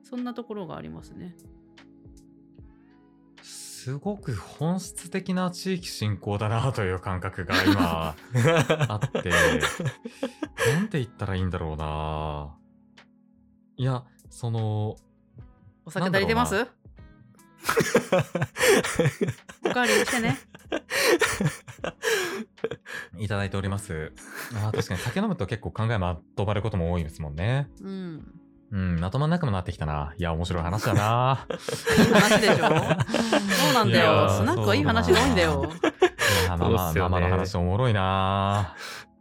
[0.03, 1.37] そんなところがありますね。
[3.83, 8.15] すごく本質的な地域振興だなという感覚が今
[8.89, 12.55] あって、なんて言ったらいいんだろうな。
[13.77, 14.97] いや、その、
[15.85, 16.67] お酒足りてます？
[19.65, 20.37] おかわりしてね。
[23.17, 24.13] いただいております。
[24.53, 27.67] あー確かに酒飲むと結構考えまとまることも多いですもんね。
[27.81, 28.41] うん。
[28.71, 30.13] うん、頭の中もなってきたな。
[30.17, 31.45] いや、面白い話だな。
[31.49, 31.53] い
[32.09, 32.55] い話でしょ？
[32.55, 34.29] そうなんだよ。
[34.29, 35.69] ースナックはいい話が多いんだよ。
[36.43, 38.73] いや、ねママの話おもろいな。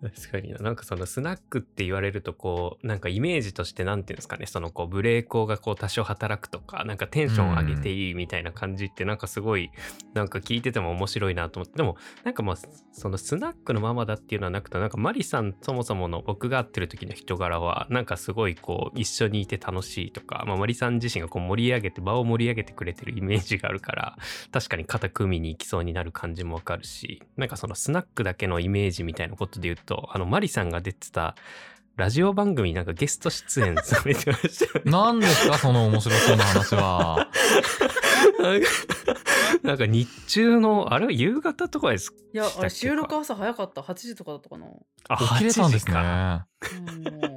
[0.02, 0.58] 確かにな。
[0.58, 9.70] なんかそのスナックって言われるとこう、なんかイメージとしてなんていうんですかね、そのこうブレーコーがこう多少働くとか、なんかテンションを上げていいみたいな感じってなんかすごい、
[10.14, 12.56] なんか聞いてても面白いなと思って、でもなんかまあ
[12.92, 24.16] そのスナックのママだっていうのはなくて、なんかマリさんそもそもの僕が会ってる時の人柄は、なんかすごいこう一緒にいて楽しいとか、まあマリさん自身がこう盛り上げて、場を盛り上げてくれてるイメージがあるから、
[24.50, 31.34] 確かに肩組みに行きそうになる感じもわかるし、なんかそのスナックだけのイメージみたいなことで言うと、あの、マリさんが出てた
[31.96, 34.90] ラジオ番組になんかゲスト出演されてましたよね。
[34.90, 37.28] 何ですか、その面白そうな話は。
[39.62, 43.82] なんか日中の、あれは夕方とかですいや、あれ収録は朝早かった。
[43.82, 44.66] 8時とかだったかな。
[45.08, 47.36] あ起きれたんです8時かね。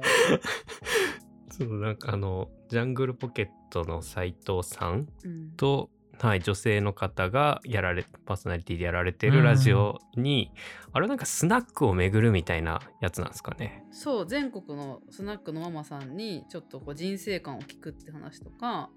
[1.50, 10.50] そう、なんかあの、ジャングルポケットの斉藤さんうんと、はい、女性の方がやられ、パーソナリティでやられてるラジオに、
[10.92, 13.84] あれなんかスナックを巡るみたいなやつなんですかね。
[13.90, 18.90] そう全国のスナックのママさんにちょっとこう人生観を聞くって話とか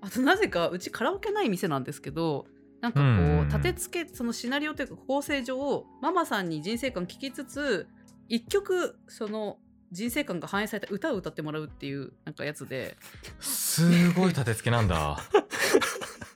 [0.00, 2.46] あとなぜかうちカラオケない店なんですけど
[2.80, 7.88] なんかこうんう立て付けそのシナリオというか構成上ママさんに人生観聞きつつ
[8.28, 9.58] 一曲その
[9.92, 12.96] 人生観が反映された歌を歌ってもらうっていうなんかやつで
[13.40, 15.18] すごい立て付けなんだ。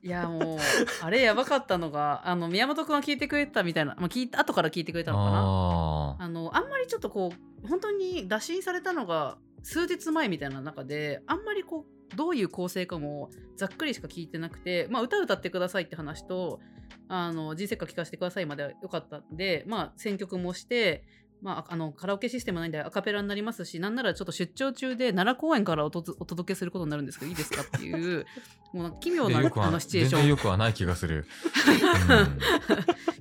[0.04, 0.58] いやもう
[1.00, 5.30] あれやばかったのがあの宮本くんが聞いてくれたみたいな、まあ、聞いた後から聞いてくれたのかな。
[5.30, 7.32] ああのあんまりちょっとこ
[7.64, 16.60] う本当に打診されたのが数日前みたいな中であんまりこうどういう構成かもざっくりしか聞いてなくて、まあ、歌歌ってくださいって話と
[17.08, 21.04] あの人生観聞かせてくださいまではよかったんで、まあ、選曲もして、
[21.44, 28.24] まあ、あのカラオケシステムないんでアカペラになりますしなんならちょっと出張中で奈良公園からおとお届けすることになるんですけどいいですかっていう
[28.72, 31.26] もう奇妙なのシチュエーション全然よくはない気がする。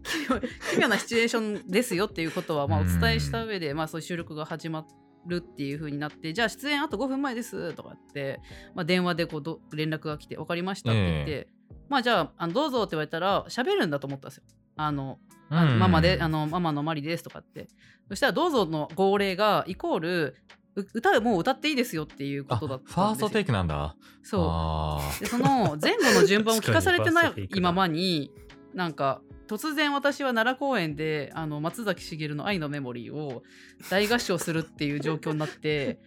[0.04, 4.88] 奇妙奇妙なシチュエーションですよっていうことはまあおうん伝えした上で、まあ、そういう収録が始ま
[5.28, 8.40] るっていう風になってじゃあ出演あと5分前ですとかって、
[8.74, 11.48] まあ、電話でこうど連絡が来て分かりましたって言って、
[11.90, 14.44] まあじゃああのどうぞって言われたら喋るんだと思ったんですよ。
[14.76, 15.80] あのうん。
[15.80, 17.68] ママで、うんあのママのマリですとかって。
[18.10, 20.36] そしたらどうぞの号令がイコール
[20.76, 23.96] う歌もう歌っていいですよっていうこあとだったファーストテイククなんだ。
[24.24, 24.48] そう。
[24.50, 28.32] あでその前後の順番を 聞かされてないままに
[28.74, 33.44] なんか突然私は奈良公園であの松崎しげるの「愛のメモリー」を
[33.90, 36.00] 大合唱するっていう状況になって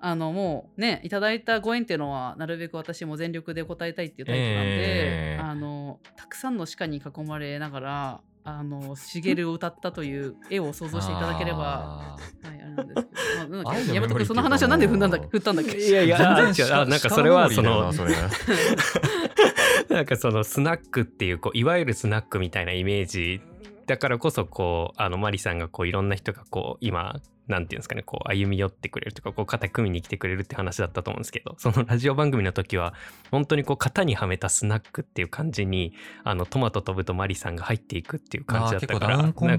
[0.00, 5.42] あのもうねいただいたご縁っていうのはなるべく私も全力で答えたいっていうタイプなんで、ええ。
[5.42, 11.58] あのたくさんの鹿に囲まれながらあのしげるを歌ったという絵を想像していただければ。
[11.58, 13.08] はい、あれなんです
[13.42, 13.74] けど、まあ
[14.08, 15.76] 君、その話はなんで振んだんだっけ、振ったんだっけ？
[15.76, 17.92] いやいや、あ全然違うあなんか鹿それはその
[19.90, 23.40] なんかそのスナックっていうこういわゆるスナックみたいなイメージ
[23.86, 32.94] だからこそこうあのマリさんがこういろんな人がこう今なんていうんですかねこう歩み寄ってくれるとかこう肩組みに来てくれるって話だったと思うんですけどそのラジオ番組の時は
[33.30, 39.58] 本当にこう型にはめたスナックっていう感じにあのトマト飛ぶとマリさんが入っていくっていう感じだったからなんね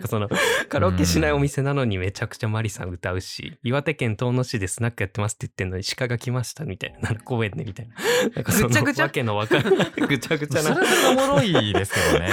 [0.00, 0.08] か。
[0.08, 0.28] その
[0.68, 7.94] カラオケしないお店なのにめちゃくちゃマリさん歌うし、岩手県遠野市でスナックやってますって言ってんのに鹿が来ましたみたいな、奈良公園でみたいな。
[8.34, 9.62] なんかそのぐちゃぐちゃわけのわかん
[10.06, 12.30] ぐちゃぐちゃなそれそれおもろいですけどね。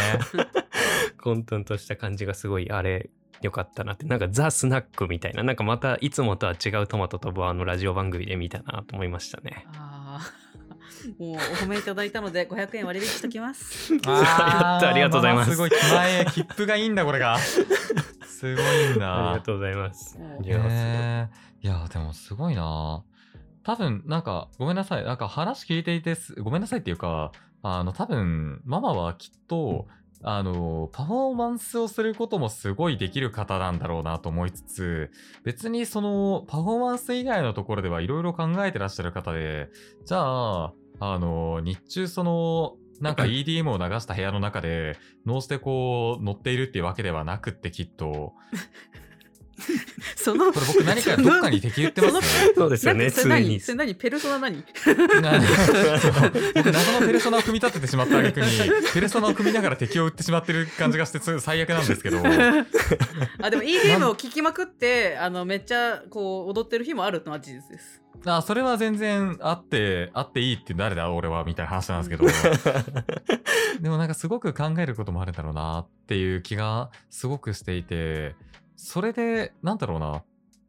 [1.28, 3.10] 混沌とした感じがすごいあれ
[3.42, 9.66] 良かったなってなんかザ・スナックみたいななんかまたいつもとは違うトマトとブあのラジオ番組で見たなと思いましたね。
[9.76, 10.48] あー
[11.20, 13.94] もうお褒めいただいたので500円割引しときます。
[13.94, 17.38] やったありがとうございますすごい、気前、切符がいいんだ、これが。
[18.26, 19.30] すごいんだ。
[19.30, 20.18] ありがとうございます。
[20.18, 23.04] うんいやいへーいや、でもすごいな。
[23.64, 25.04] 多分、なんか、ごめんなさい。
[25.04, 27.32] なんか話聞いていてす、ごめんなさいっていうか、
[27.64, 29.88] あの、多分、ママはきっと、
[30.24, 35.12] あの、パフォーマンスをすることもすごいできる方なんだろうなと思いつつ、
[35.44, 39.70] 別にその、パフォーマンス以外のところではいろいろ考えてらっしゃる方で、
[40.06, 48.34] じゃあ、あの、日中その、なんか EDM を流した部屋の中で、脳してこう、乗っているっていうわけではなくってきっと、
[50.16, 52.22] そのこれ僕何かどっかに敵言ってますね。
[52.56, 53.60] そうですよね、それ何。
[53.60, 54.64] それ何ペルソナ何
[56.56, 58.48] 僕謎のペルソナを組み立ててしまった挙句に
[58.94, 62.20] ペルソナを組みながら敵を撃ってしまってる感じがして最悪なんですけど
[63.42, 68.02] あでも EDM を聴きまくってあのめっちゃこう踊ってる日もあるのは事実です。
[68.26, 72.26] あそれは全然あってあっていいって誰だ俺はみたいな話なんですけど
[73.80, 78.36] でもなんかすごく考えることもあるんだろうなっていう気がすごくしていて
[78.78, 80.24] それでなんだろうな。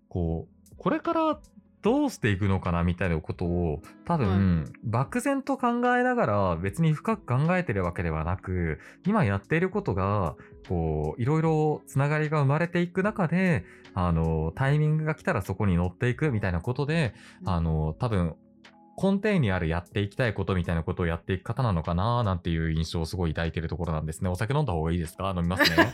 [0.08, 1.38] こうこれから
[1.82, 10.34] どうしていくのかなみたいなことを多分、漠然と考えながら別に深く考えてるわけではなく今やっていることが
[10.68, 18.34] こういろいろつながりが生まれていく中であのタイミングが来たらそこに乗っていくみたいなことであの多分
[19.00, 24.28] 根底にあるやっていきたいことみたいなことをやっていく方なのかななんていう印象をすごい抱いてるところなんですね。
[24.28, 25.32] お酒飲んだ方がいいですか？
[25.36, 25.92] 飲みますね。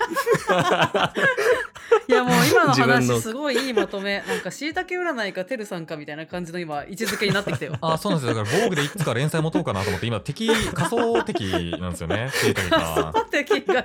[2.07, 4.23] いやもう今の話すごいいいまとめ。
[4.27, 7.77] なんかしいたけ占いかてるさんかみたいな感じの今位置づけになってきたよ。
[7.83, 8.35] あそうなんですよ。
[8.37, 12.31] だから防具でいくつか連載持とうかなと思って今敵仮想敵なんですよね。
[12.33, 13.85] しいたけ仮想敵が。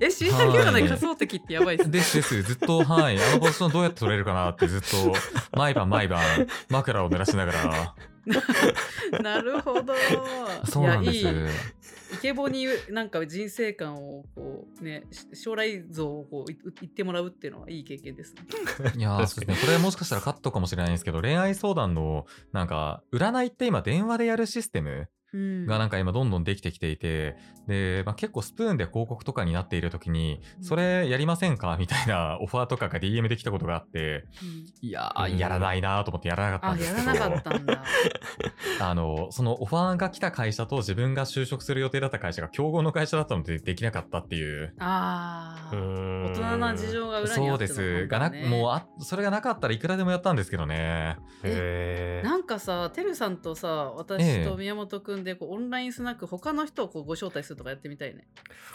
[0.00, 2.42] えしいたけ占い仮想敵ってやばいです ですです。
[2.42, 3.18] ずっとはい。
[3.18, 5.14] あのポジションどうやって取れるかなってずっと
[5.56, 6.20] 毎晩毎晩
[6.68, 7.94] 枕を濡らしながら
[9.22, 9.94] なるほど。
[10.64, 11.18] そうなんです。
[11.18, 11.26] いい
[12.12, 18.42] イケボになんか人生観をこうね将来像をこう言ってもらうっていうのはいい経験ですね。
[18.96, 31.76] いやそうですねこれもしかしたらカットかもしれないんですけど恋愛相談のなんか占いって今電話でやるシステムがなんか今どんどんできてきていて、で、まあ、結構スプーンで広告とかになっている時に、それやりませんか？
[31.78, 37.10] みたいなオファーとかが DM できたことがあって、うん、いやー、やらないなと思ってやらなかったんですけど。
[37.10, 37.84] あ、やらなかったんだ。
[38.80, 44.74] あの、そのオファーが来た会社と自分が就職する予定だった会社が競合の会社だったのでできなかったっていう。
[44.78, 45.76] ああ。
[45.76, 48.06] 大人な事情が裏にあって、ね、そうです。
[48.08, 51.18] がな、もうあ、それがなかったらいくらでもやったんですけどね。
[51.44, 52.26] へえ。
[52.26, 58.26] なんかさ、てるさんとさ、私と宮本くんでこうオンラインスナック他の人をこうご招待するとかやってみたいね。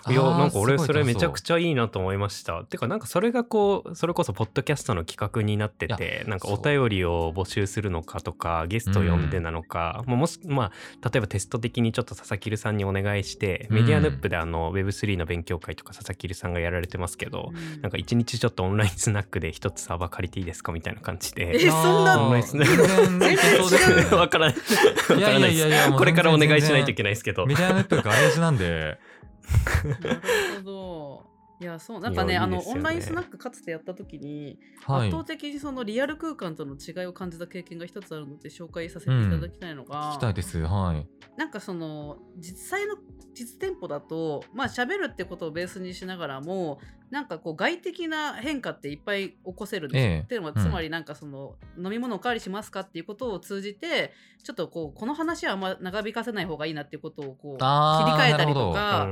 [0.09, 2.63] いやなんか俺それめちゃくちゃいいなと思いました。
[2.63, 10.71] てかなんかそれがこうそれこそポッドキャストの企画になっててなんかお便りを募集するのかとかゲスト呼んでなのか、うん、もしまあ
[11.09, 21.55] 例えばテスト的にちょっと佐々木さんにお願いしてメディアヌップであの Web3 の勉強会とか佐々木さんがやられてますけど、うん、なんか一日ちょっとオンラインスナックで一つサーバー借りていいですかみたいな感じで。
[21.55, 24.55] えそんなオンラインスナック わからない。
[25.17, 28.97] いやいやいやこれからお願いしないといけないですけどメディアネットガレージなんで。
[30.01, 30.21] なる
[30.57, 31.34] ほど。
[31.61, 40.59] いやそうなんかね、ね、あのオンラインスナックかつてやった時に、はい、圧倒的にそのリアル空間との違いを感じた経験が一つあるので紹介させていただきたいのが、うん、聞きたいです。
[40.59, 41.07] はい。
[41.37, 42.95] なんかその実際の
[43.33, 46.79] 実店舗だとまあ喋るってことをベースにしながらも
[47.11, 59.07] なんかこう外的な変化っていっぱい起こせるんです、ええ、っていうのはつまりなんかその、うん、飲み物おかわりしますかっていうことを通じてちょっとこうこの話はあんま長引かせない方がいいなっていうことをこう切り替えたりとか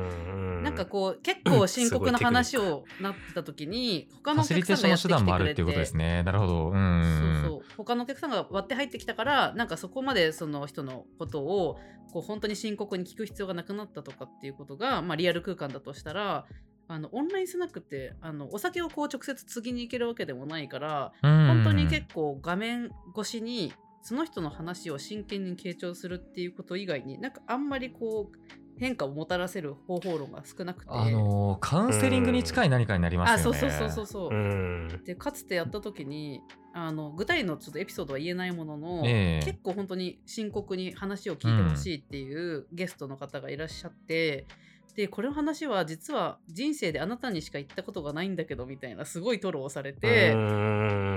[0.63, 5.61] なんかこう結構深刻な話をなってた時に他のお客さんがやってきてくれて。
[5.61, 6.23] いうことですね。
[6.23, 7.61] なるほど、うん、そうそう。
[7.77, 11.79] 他のお客さんが割って入ってきたからなんかそこまでその人のことを
[12.11, 16.45] こう本当に深刻に聞く必要がなくなったとかっていうことが、まあ、リアル空間だとしたら
[16.87, 30.91] あのオンラインスナックってあのお酒をこう直接継ぎに行けるわけでもないから本当に結構画面越しにその人の話を真剣に傾聴するっていうこと以外になんかあんまりこう変化をもたらせる方法論が少なくて。
[30.91, 35.05] あのー、カウンセリングに近い何かになりますよね、あそうそうそうそうそう。
[35.05, 36.41] でかつてやった時に
[36.73, 50.35] あの具体のちょっとエピソードは言えないものの、えー、結構本当に深刻に話を聞いてほしいっていうゲストの方がいらっしゃって、うんでこれの話は実は人生であなたにしか言ったことがないんだけどみたいなすごい吐露をされて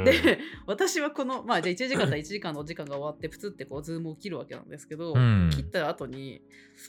[0.05, 6.41] で私はこのまあじゃあ1時間から1時間のお時間が終わってプツってこうズームを切るわけなんですけど、うん、切った後に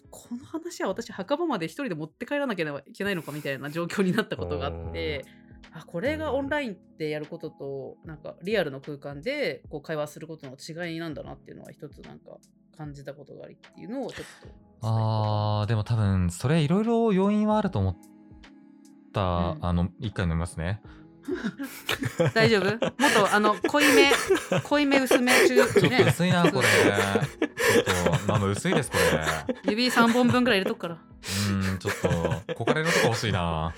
[0.09, 5.25] この話は私墓場まで一人で持って帰らなきゃいけないのかみたいな状況になったことがあって
[5.73, 12.37] あこれがオンラインでやることとなんかリアルの空間でこう会話することの違いなんだなっていうのは一つなんか
[12.77, 14.47] 感じたことがありっていうのをちょっと
[14.81, 17.97] あーでも多分それいろいろ要因はあると思っ
[19.13, 20.81] た、うん、あの一回飲みますね。
[22.33, 22.63] 大丈夫？
[22.63, 22.69] も
[23.09, 24.11] っとあの濃いめ
[24.63, 26.67] 濃いめ薄め中、ね、ちょっと薄いなこれ。
[27.83, 29.71] ちょっとまあ薄いですこれ。
[29.71, 30.97] 指3本分ぐらい入れとくから。
[31.49, 33.73] うんちょっとこかれるとこ欲しいな。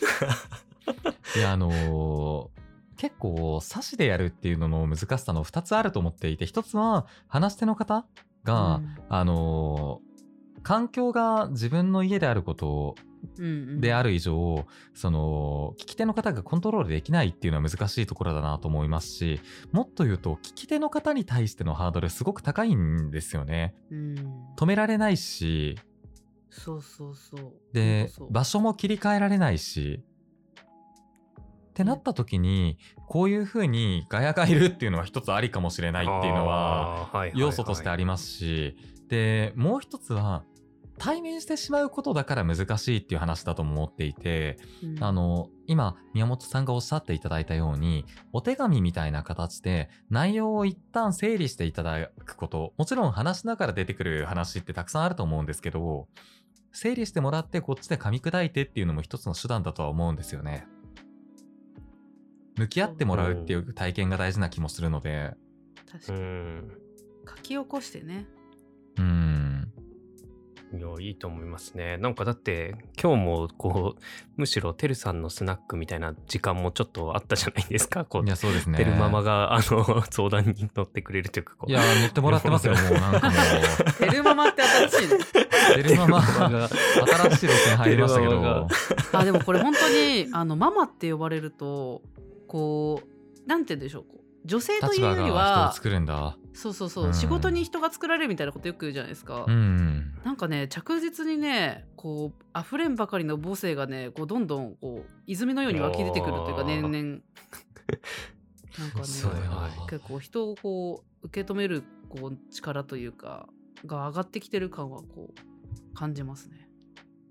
[1.36, 2.48] いやあのー、
[2.96, 8.04] 結構差しでやるっていうのの難しさの2つあると思っていて1つは話し手の方
[8.44, 10.10] が、うん、あのー
[10.62, 12.94] 環境が自分の家であること
[13.80, 14.64] である以上、うんうん、
[14.94, 19.40] その聞き手の方がコントロールできないっていうのは難しいところだなと思いますし
[19.72, 23.74] もっと言うと聞き手の方に対してのハードルすごく高いんですよね。
[23.90, 24.14] うん、
[24.56, 25.78] 止められないし
[26.50, 27.52] そうそうそう。
[27.72, 30.02] で場所も切り替えられないし
[31.80, 32.76] ってなった時に
[33.06, 38.76] こういうふうにガヤがいるっていうのは一つありかもしれないっていうのは要素としてありますし
[39.08, 40.44] でもう一つは
[40.98, 48.04] 対面してしまうことだから難しいっていう話だと思っていて、うんあの、今、宮本さんがおっしゃっていただいたように、
[48.34, 56.06] お手紙みたいな形で内容を一旦整理していただくこと、もちろん話しながら出てくる話ってたくさんあると思うんですけど、
[56.70, 60.66] 整理してもらってこっちで噛み砕いてっていうのも一つの手段だとは思うんですよね。
[62.56, 65.34] 向き合ってもらうっていう体験が大事な気もするので、
[65.88, 66.70] う確かにん。
[67.28, 68.26] 書き起こしてね
[68.98, 69.72] うん。
[70.72, 71.96] いや、いいと思いますね。
[71.96, 74.00] なんかだって、今日もこう、
[74.36, 78.04] むしろてるさんのスナックみたいな時間もちょっとあったじゃないですか。
[78.04, 78.78] こ うい、や、そうですね。
[78.78, 83.92] てるママが、あの、 相談に乗ってくれるというか、こういや、乗ってもらってますよ、もうなんかもう。
[83.98, 85.18] テルママって新しいね
[85.74, 88.66] テルママが新しい路線入りましたけどが。
[89.12, 92.02] あでもこれ本当にあのママって呼ばれると
[92.50, 94.04] こうなんて言うんでしょう
[94.44, 96.36] 女性というよりは作るんだ。
[96.52, 100.14] そうそうそう、うん仕事に人が作られるみたいなことよく言うじゃないですか、うん。
[100.24, 107.20] なんかね着実にねこう溢れんばかりの母性がねこうどんどんこう泉のように湧き出てくるというか年々 なん
[108.90, 109.04] かね
[109.88, 113.48] 結構人をこう受け止めるこう力というか
[113.86, 116.59] が上がってきてる感はこう感じますね。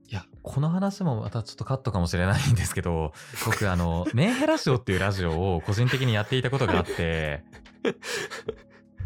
[0.10, 3.14] いや、この話もまたちょっとカットかもしれないんですけど、
[3.46, 7.44] 僕、あの、メンヘラシオっていうラジオを個人的にやっていたことがあって、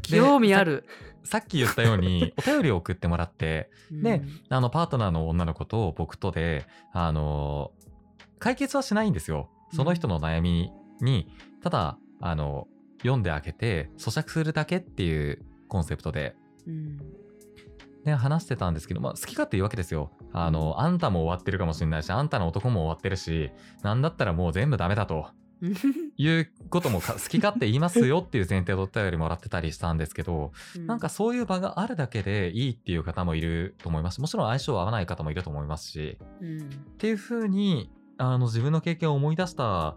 [0.02, 0.86] 興味ある。
[1.26, 7.74] さっき言ったように、 お便りを送ってもらって、でうんあの、パートナーの女の子と僕とで、あの、
[8.40, 9.50] 解決はしないんですよ。
[9.74, 11.28] その人の悩みに、
[11.62, 17.23] ただ、あの、読んであげて、咀嚼するだけっていうコンセプトで、うん
[18.06, 20.12] ね、話してたんですけど、まあ、好き勝手言うわけですよ。
[20.34, 23.52] あの、あんたも終わってるかもしれないし、あんたの男も終わってるし、
[23.82, 25.28] なんだったらもう全部ダメだと。
[26.18, 34.16] いうこともか好き勝手言いますよっていう前提でお便りもらってたりしたんですけど、なんかそういう場があるだけでいいっていう方もいると思います。
[34.16, 36.60] し、もちろん相性合わない方もいると思いますし、うん。
[36.60, 36.64] っ
[36.98, 39.96] ていうふうに、あの、自分の経験を思い出した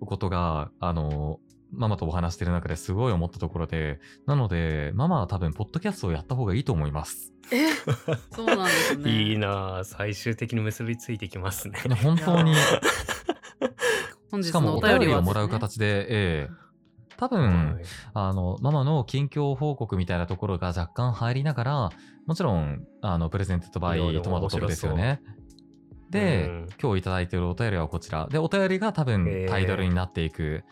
[0.00, 1.40] ことが、あの、
[1.76, 7.32] ママとお話してる中ですごい思ったところで、なので、ママは多分、ポッドキャストをやった方がいいと思います。
[7.52, 7.70] え？
[8.32, 9.10] そうなんですね。
[9.10, 11.78] いいなあ最終的に結びついてきますね。
[12.02, 12.54] 本当にい、
[14.30, 16.64] 本日しかもお便りをもらう形で、ええ
[17.16, 21.90] 多分、はいあの、ママの近況報告みたいなところが若干入りながら、
[22.26, 25.22] もちろん、あの、プレゼントとバイトマトトルですよね。
[26.10, 28.26] で、うん今日いただいているお便りはこちら。
[28.30, 30.64] で、お便りが多分タイトルになっていく。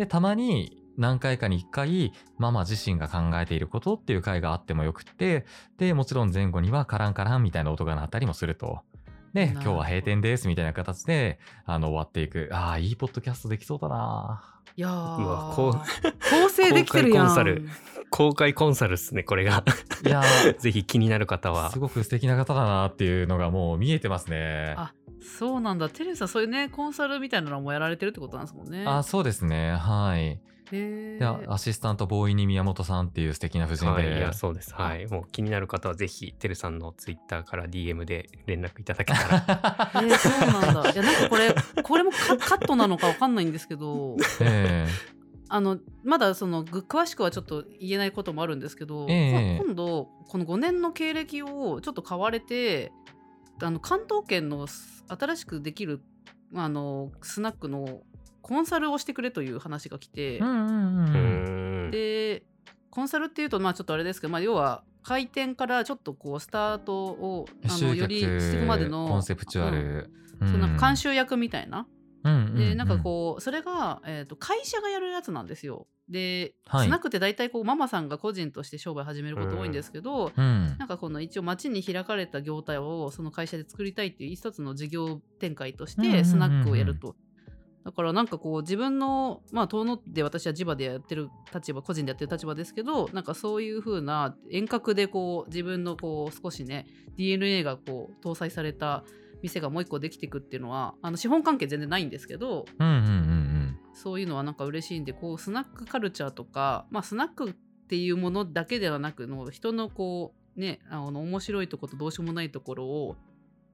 [0.00, 5.44] で、たまに何回かに1回、ママ自身が考えていることっていう回があってもよくって、
[5.76, 8.80] で、もちろん前後にはカランカランみたいな音が鳴ったりもすると。
[9.34, 12.48] で、今日は閉店ですみたいな形で、あの、終わっていく。
[12.50, 14.42] ああ、いいポッドキャストできそうだな
[14.74, 17.26] いやーうわこう構成できてるやん。
[17.26, 17.68] 公開コンサル
[18.08, 19.64] 公開コンサルっすね、これが。
[20.06, 20.22] いや
[20.58, 21.78] ぜひ気になる方はー、す。
[21.78, 24.74] ごく素敵な方だなっていうのがもう見えてますね。
[24.78, 25.88] あそうなんだ。
[25.88, 28.84] テレサそういうねコンサルみたいなのもやられてるってことなんですもんね。
[28.86, 29.72] あ、そうですね。
[29.72, 30.40] はい。
[30.72, 33.90] へで、ーアシスタントボーイに宮本さんっていう素敵な夫人で。
[33.90, 34.72] はい、いや、そうです。
[34.74, 35.06] はい。
[35.06, 39.90] もう気になる方はぜひ、てるさんのツイッターから DM で連絡いただけたら。
[40.02, 40.90] えーそうなんだ。
[40.90, 44.86] いやなんかこれこれもカカットなのかわかんないんですけど、え
[45.48, 52.92] あのまだそのぐ詳しくはちょっと言えないこともあるんですけど、ええこ今度この5年の経歴をちょっと買われて、
[53.66, 56.00] あの関東圏のす新しくできる
[56.54, 58.02] あのスナックの
[58.42, 61.90] コンサルをしてくれという話が来て、えうんうんううん。
[61.90, 62.42] で
[62.90, 70.10] コンサルっていうとまあちょっとあれですけど、まあ、要は開店からちょっとこうスタートをあの集よりしていくまで客のコンセプチュアル。
[70.40, 71.86] そのなんか監修修役みたいな、
[72.22, 75.86] でなんかこうそれが、えー、と会社がやるやつなんですよ。
[76.08, 87.16] で、はいスナックって大体こうママさんが個人として商売始めること多いんですけど、うん、うんなんかこの一応街に開かれた業態をその会社で作りたいっていう一つの事業展開としてスナックをやると。
[87.84, 99.04] だからなんかこう自分のまあ遠野で私は地場でやってる立場個人でやってる立場ですけどなんかそういう風な遠隔でこう自分のこう少しね DNA がこう搭載された
[99.42, 103.50] 店がもう一個できていくっていうのはあの資本関係全然ないんですけどうんうんうん
[103.92, 107.52] そういうのはなんか嬉しいんでこうスナックカルチャーとか、まあ、スナックっ
[107.88, 113.16] ていうものだけではなくの人のこうねあの面白いところとどうしようもないところを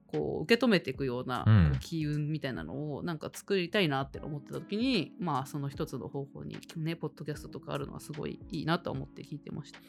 [0.07, 1.45] こう受け止めていくような
[1.81, 9.79] 機運みたいなのをなんか作りたいなって思ってた時に、まあその一つの方法にねポッドキャストとかあるのはすごいいいなと思って聞いてました。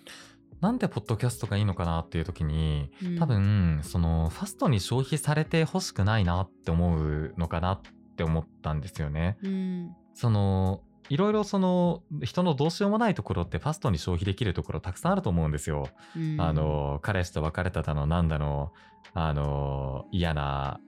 [0.60, 3.18] なんでポッドキャストがいいのかなっていう時にうん。
[3.18, 7.80] 多分そのファストに消費されてほしくないなって思うのかなっ
[8.16, 9.38] て思ったんですよね。
[9.42, 9.96] うん。
[10.14, 15.88] そのいろいろその人のどうしようもないところってファストに消費できるところたくさんあると思うんですよ。
[16.16, 16.40] うん。
[16.40, 18.72] あの彼氏と別れただのなんだの
[19.14, 20.80] あの嫌な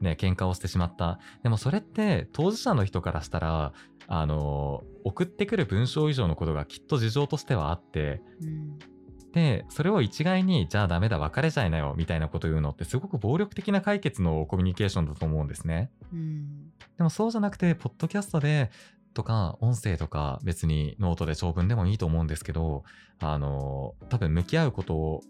[0.00, 1.20] ね喧嘩をしてしまった。
[1.42, 3.72] でもそれって当事者の人からしたら
[4.06, 8.78] あの送ってくる文章以上のことがきっと事情としてはあってうん
[9.34, 15.90] でそれを一概にじゃあダメだ別れちゃいなよみたいなこと言うのってすごく暴力的な解決のコミュニケーションだと思うんですね。
[16.12, 16.64] うん
[16.96, 18.70] でもそうじゃなくて、ポッドキャストで
[19.14, 22.84] とか、音声とか、別にノートで長文でもいいと思うんですけど、
[23.20, 25.22] あの、多分向き合うこと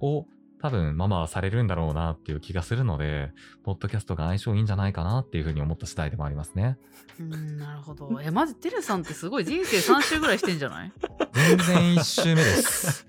[0.00, 0.26] を、
[0.62, 3.32] 多分ママはされるんだろうなっていう気がするので、
[3.64, 6.78] ポッドキャストが相性いいんじゃないかなっていうふうに思った次第でもありますね。
[7.18, 10.92] うんなるほどえマジテルさんってすごい人生3周ぐらいしてんじゃない？
[11.32, 13.06] 全然1周目です。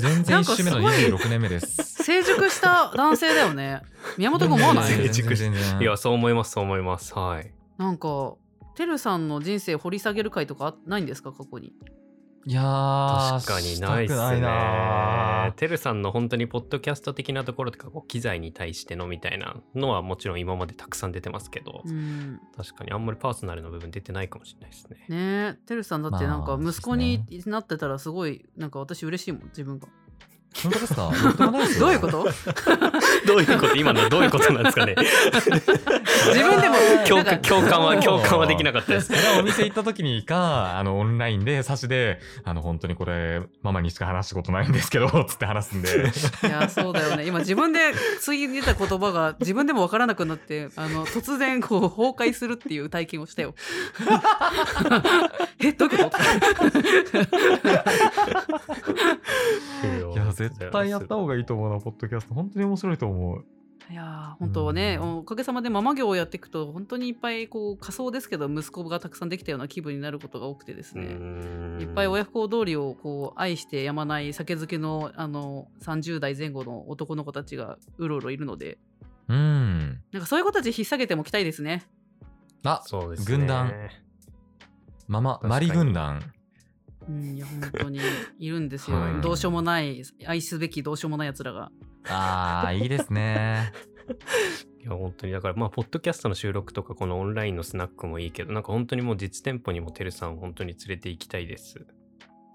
[0.00, 2.02] 全然1周目のなんかす26年目です。
[2.04, 3.82] 成熟した男性だよね
[4.16, 4.88] 宮本君思わない？
[4.88, 7.12] 全然成熟し全然いや、そう思います、そう思います。
[7.14, 7.52] はい。
[7.76, 8.34] なんか
[8.76, 11.32] テルさんの人生掘り下げる会とかあないんですか？
[11.32, 11.72] 過去に
[12.46, 15.52] いやー、確かにないっすね。
[15.56, 24.96] てるさんの本当にポッドキャスト的なところとか、こう機材に対してのみたいなのはもちろん今までたくさん出てますけど、うん確かにあんまりパーソナルの部分出てないかもしれないですね。
[25.08, 29.88] ねえてるさんだってなんかまあ息子になってたらすごいなんか私嬉しいもん自分が
[30.62, 31.10] 本当ですか？
[31.78, 32.24] どういういうこと？
[33.26, 33.76] どういうこと？
[33.76, 34.94] 今のどういうことなんですかね？
[36.28, 36.76] 自分でも
[37.06, 39.06] 共感共感は共感はできなかったです。
[39.08, 39.12] そ。
[39.12, 46.10] れはお店行った時にか、あの、オンラインで、差しで、あの、本当にこれ、ママにしか話したことないんですけど、つって話すんで。
[46.44, 47.26] いやそうだよね。
[47.26, 53.54] 今自分で次出た言葉が自分でも分からなくなってあの突然こう崩壊するっていう体験をしたよ。
[55.60, 56.18] えどういうこと
[60.12, 62.34] いや、絶対やった方がいいと思うな、ポッドキャスト。
[62.34, 63.44] 本当に面白いと思う。
[63.90, 71.18] いやー本当はね、うんおかげさまでママ業をやっていくと本当にいっぱいこう仮想ですけど息子がたくさんできたような気分になることが多くてですね、
[71.82, 78.78] いっぱい親不孝通りをこう愛してやまない酒漬けのあの30代前後の男の子たちがうろうろいるので
[79.28, 80.00] うん。
[80.12, 81.84] なんかそういう子たち引っ提げてもきたいですね。
[82.64, 83.36] あ、そうですね。
[83.36, 83.72] 軍団。
[85.06, 86.22] ママ、マリ軍団。
[87.08, 88.00] うん、いや本当に
[88.38, 91.70] いるんですよ、はいどうしようもない愛すべきどうしようもないやつらが。
[92.08, 93.72] あー、いいですね。
[94.80, 101.86] いや本当にだからまあポッドキャストの収録とかこのオンラインのスナックもいいけどなんか本当にもう実店舗にもてるさん本当に連れて行きたいです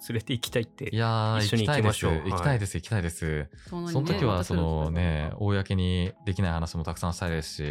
[0.08, 2.00] 連れて行きたいっていやー、一緒に行行きたいです。
[2.00, 3.48] きましょう行きたいです、行きたいです。
[3.68, 7.64] その時は、その私ね、公にできない話もたくさんしたいですし。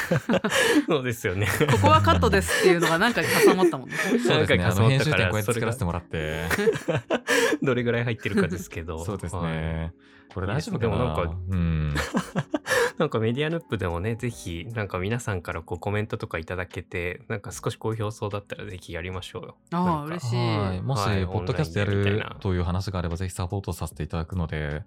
[0.88, 3.96] そうですよねらここはカットですっていうのが何回か挟まったもんね。
[4.26, 4.64] そうですね。
[4.64, 6.44] あの、なんか重な編集点こうやって作らせてそもらって。
[7.62, 9.92] どれぐらい入ってるかですけどそうですはいね。
[10.32, 10.96] これ大丈夫かな？
[10.96, 11.94] でもなんかうん。
[12.96, 19.56] なんかメディアヌップでもねぜひなんか皆さんからこうコメントとかいただけてなんか少し好評そうだったらぜひやりましょうよ。
[19.72, 20.36] ああ嬉しい。
[20.36, 20.80] はい。
[20.80, 24.84] もし、はいポッドキャストやるという話があれば、ぜひサポートさせていただくので、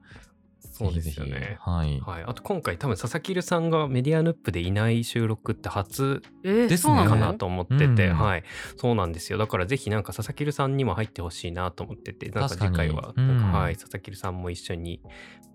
[0.78, 1.50] そうですよぜひぜひ。
[1.50, 2.00] ねはい。
[2.00, 6.78] はい、あと今回多分佐々木留さんがメディアヌップでいない収録って初えー、ですね。
[6.78, 8.18] そうなのかなと思ってて、うん。
[8.18, 8.44] はい。
[8.76, 9.38] そうなんですよ。
[9.38, 12.30] だからぜひなんか佐々木留さんにも入ってほしいなと思ってて。
[12.30, 13.14] なんか次回は。
[13.16, 13.52] うん。
[13.52, 13.76] はい。
[13.76, 15.02] 佐々木留さんも一緒に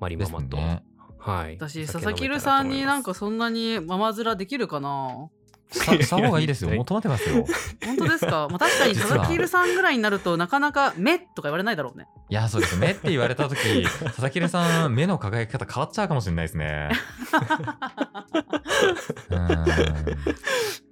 [0.01, 0.83] マリママと、ね。
[1.23, 5.31] はい私佐々木留さんになんかそんなにママ面できるかな
[5.73, 6.71] した方がいいですよ。
[6.71, 7.45] 求めてますよ。
[7.85, 12.07] 本当ですか、 まあ、確かに佐々木留さんぐらいになるとなかなか「目」とか言われないだろうね。
[12.29, 12.79] いや、そうです。
[12.79, 16.91] 目って言われたとき、佐々木留さん、目の輝き方変わっちゃうかもしれないですね。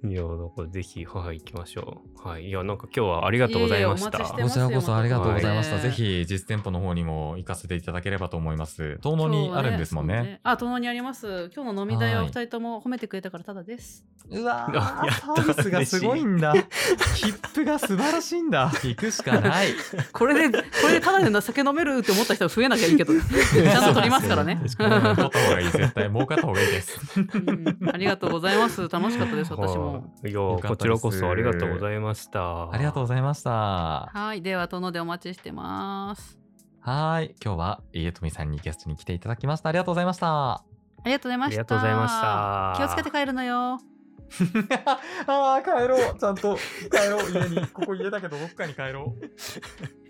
[0.03, 5.75] いやだからぜひはい行きましょうはいいやなんか今日はありがとうございましたいえいえこちらこそありがとうございました。
[5.75, 8.99] はいぜひ実店舗の方にも行かせていただければと思います。
[9.01, 10.23] 遠野にあるんですもんね。
[10.23, 11.51] そうあ、遠野にあります。
[11.55, 14.05] 今日の飲み代ははい二人とも褒めてくれたからただです。
[14.29, 16.53] うわあやったー、サービスがすごいんだ。
[17.15, 18.71] 切符が素晴らしいんだ。
[18.83, 19.69] 行くしかない。
[20.13, 23.21] これで、これでただで酒飲めるって思った人が増えなきゃいいけど、ね、
[23.51, 24.59] ちゃんと取りますからね。
[24.61, 25.71] うん取った方がいい。
[25.71, 26.99] 絶対儲かった方がいいです。
[27.19, 28.87] うんありがとうございます。
[28.87, 29.90] 楽しかったです、私も。
[30.23, 33.49] よかったですこちらこそありがとうございましたありがとうございました。
[33.49, 36.37] ははい、では、殿でお待ちしてます。
[36.83, 37.35] ーい。
[37.43, 39.69] 今日は家富さんにゲストに来ていただきました。
[39.69, 40.53] ありがとうございました。
[40.53, 40.63] あ
[41.05, 41.55] りがとうございました。
[41.55, 43.79] ありがとうございました気をつけて帰るのよ。
[45.27, 46.17] ああ、帰ろう。
[46.17, 47.31] ちゃんと帰ろう。
[47.31, 47.67] 家に。
[47.67, 50.00] ここ家だけど、どっかに帰ろう。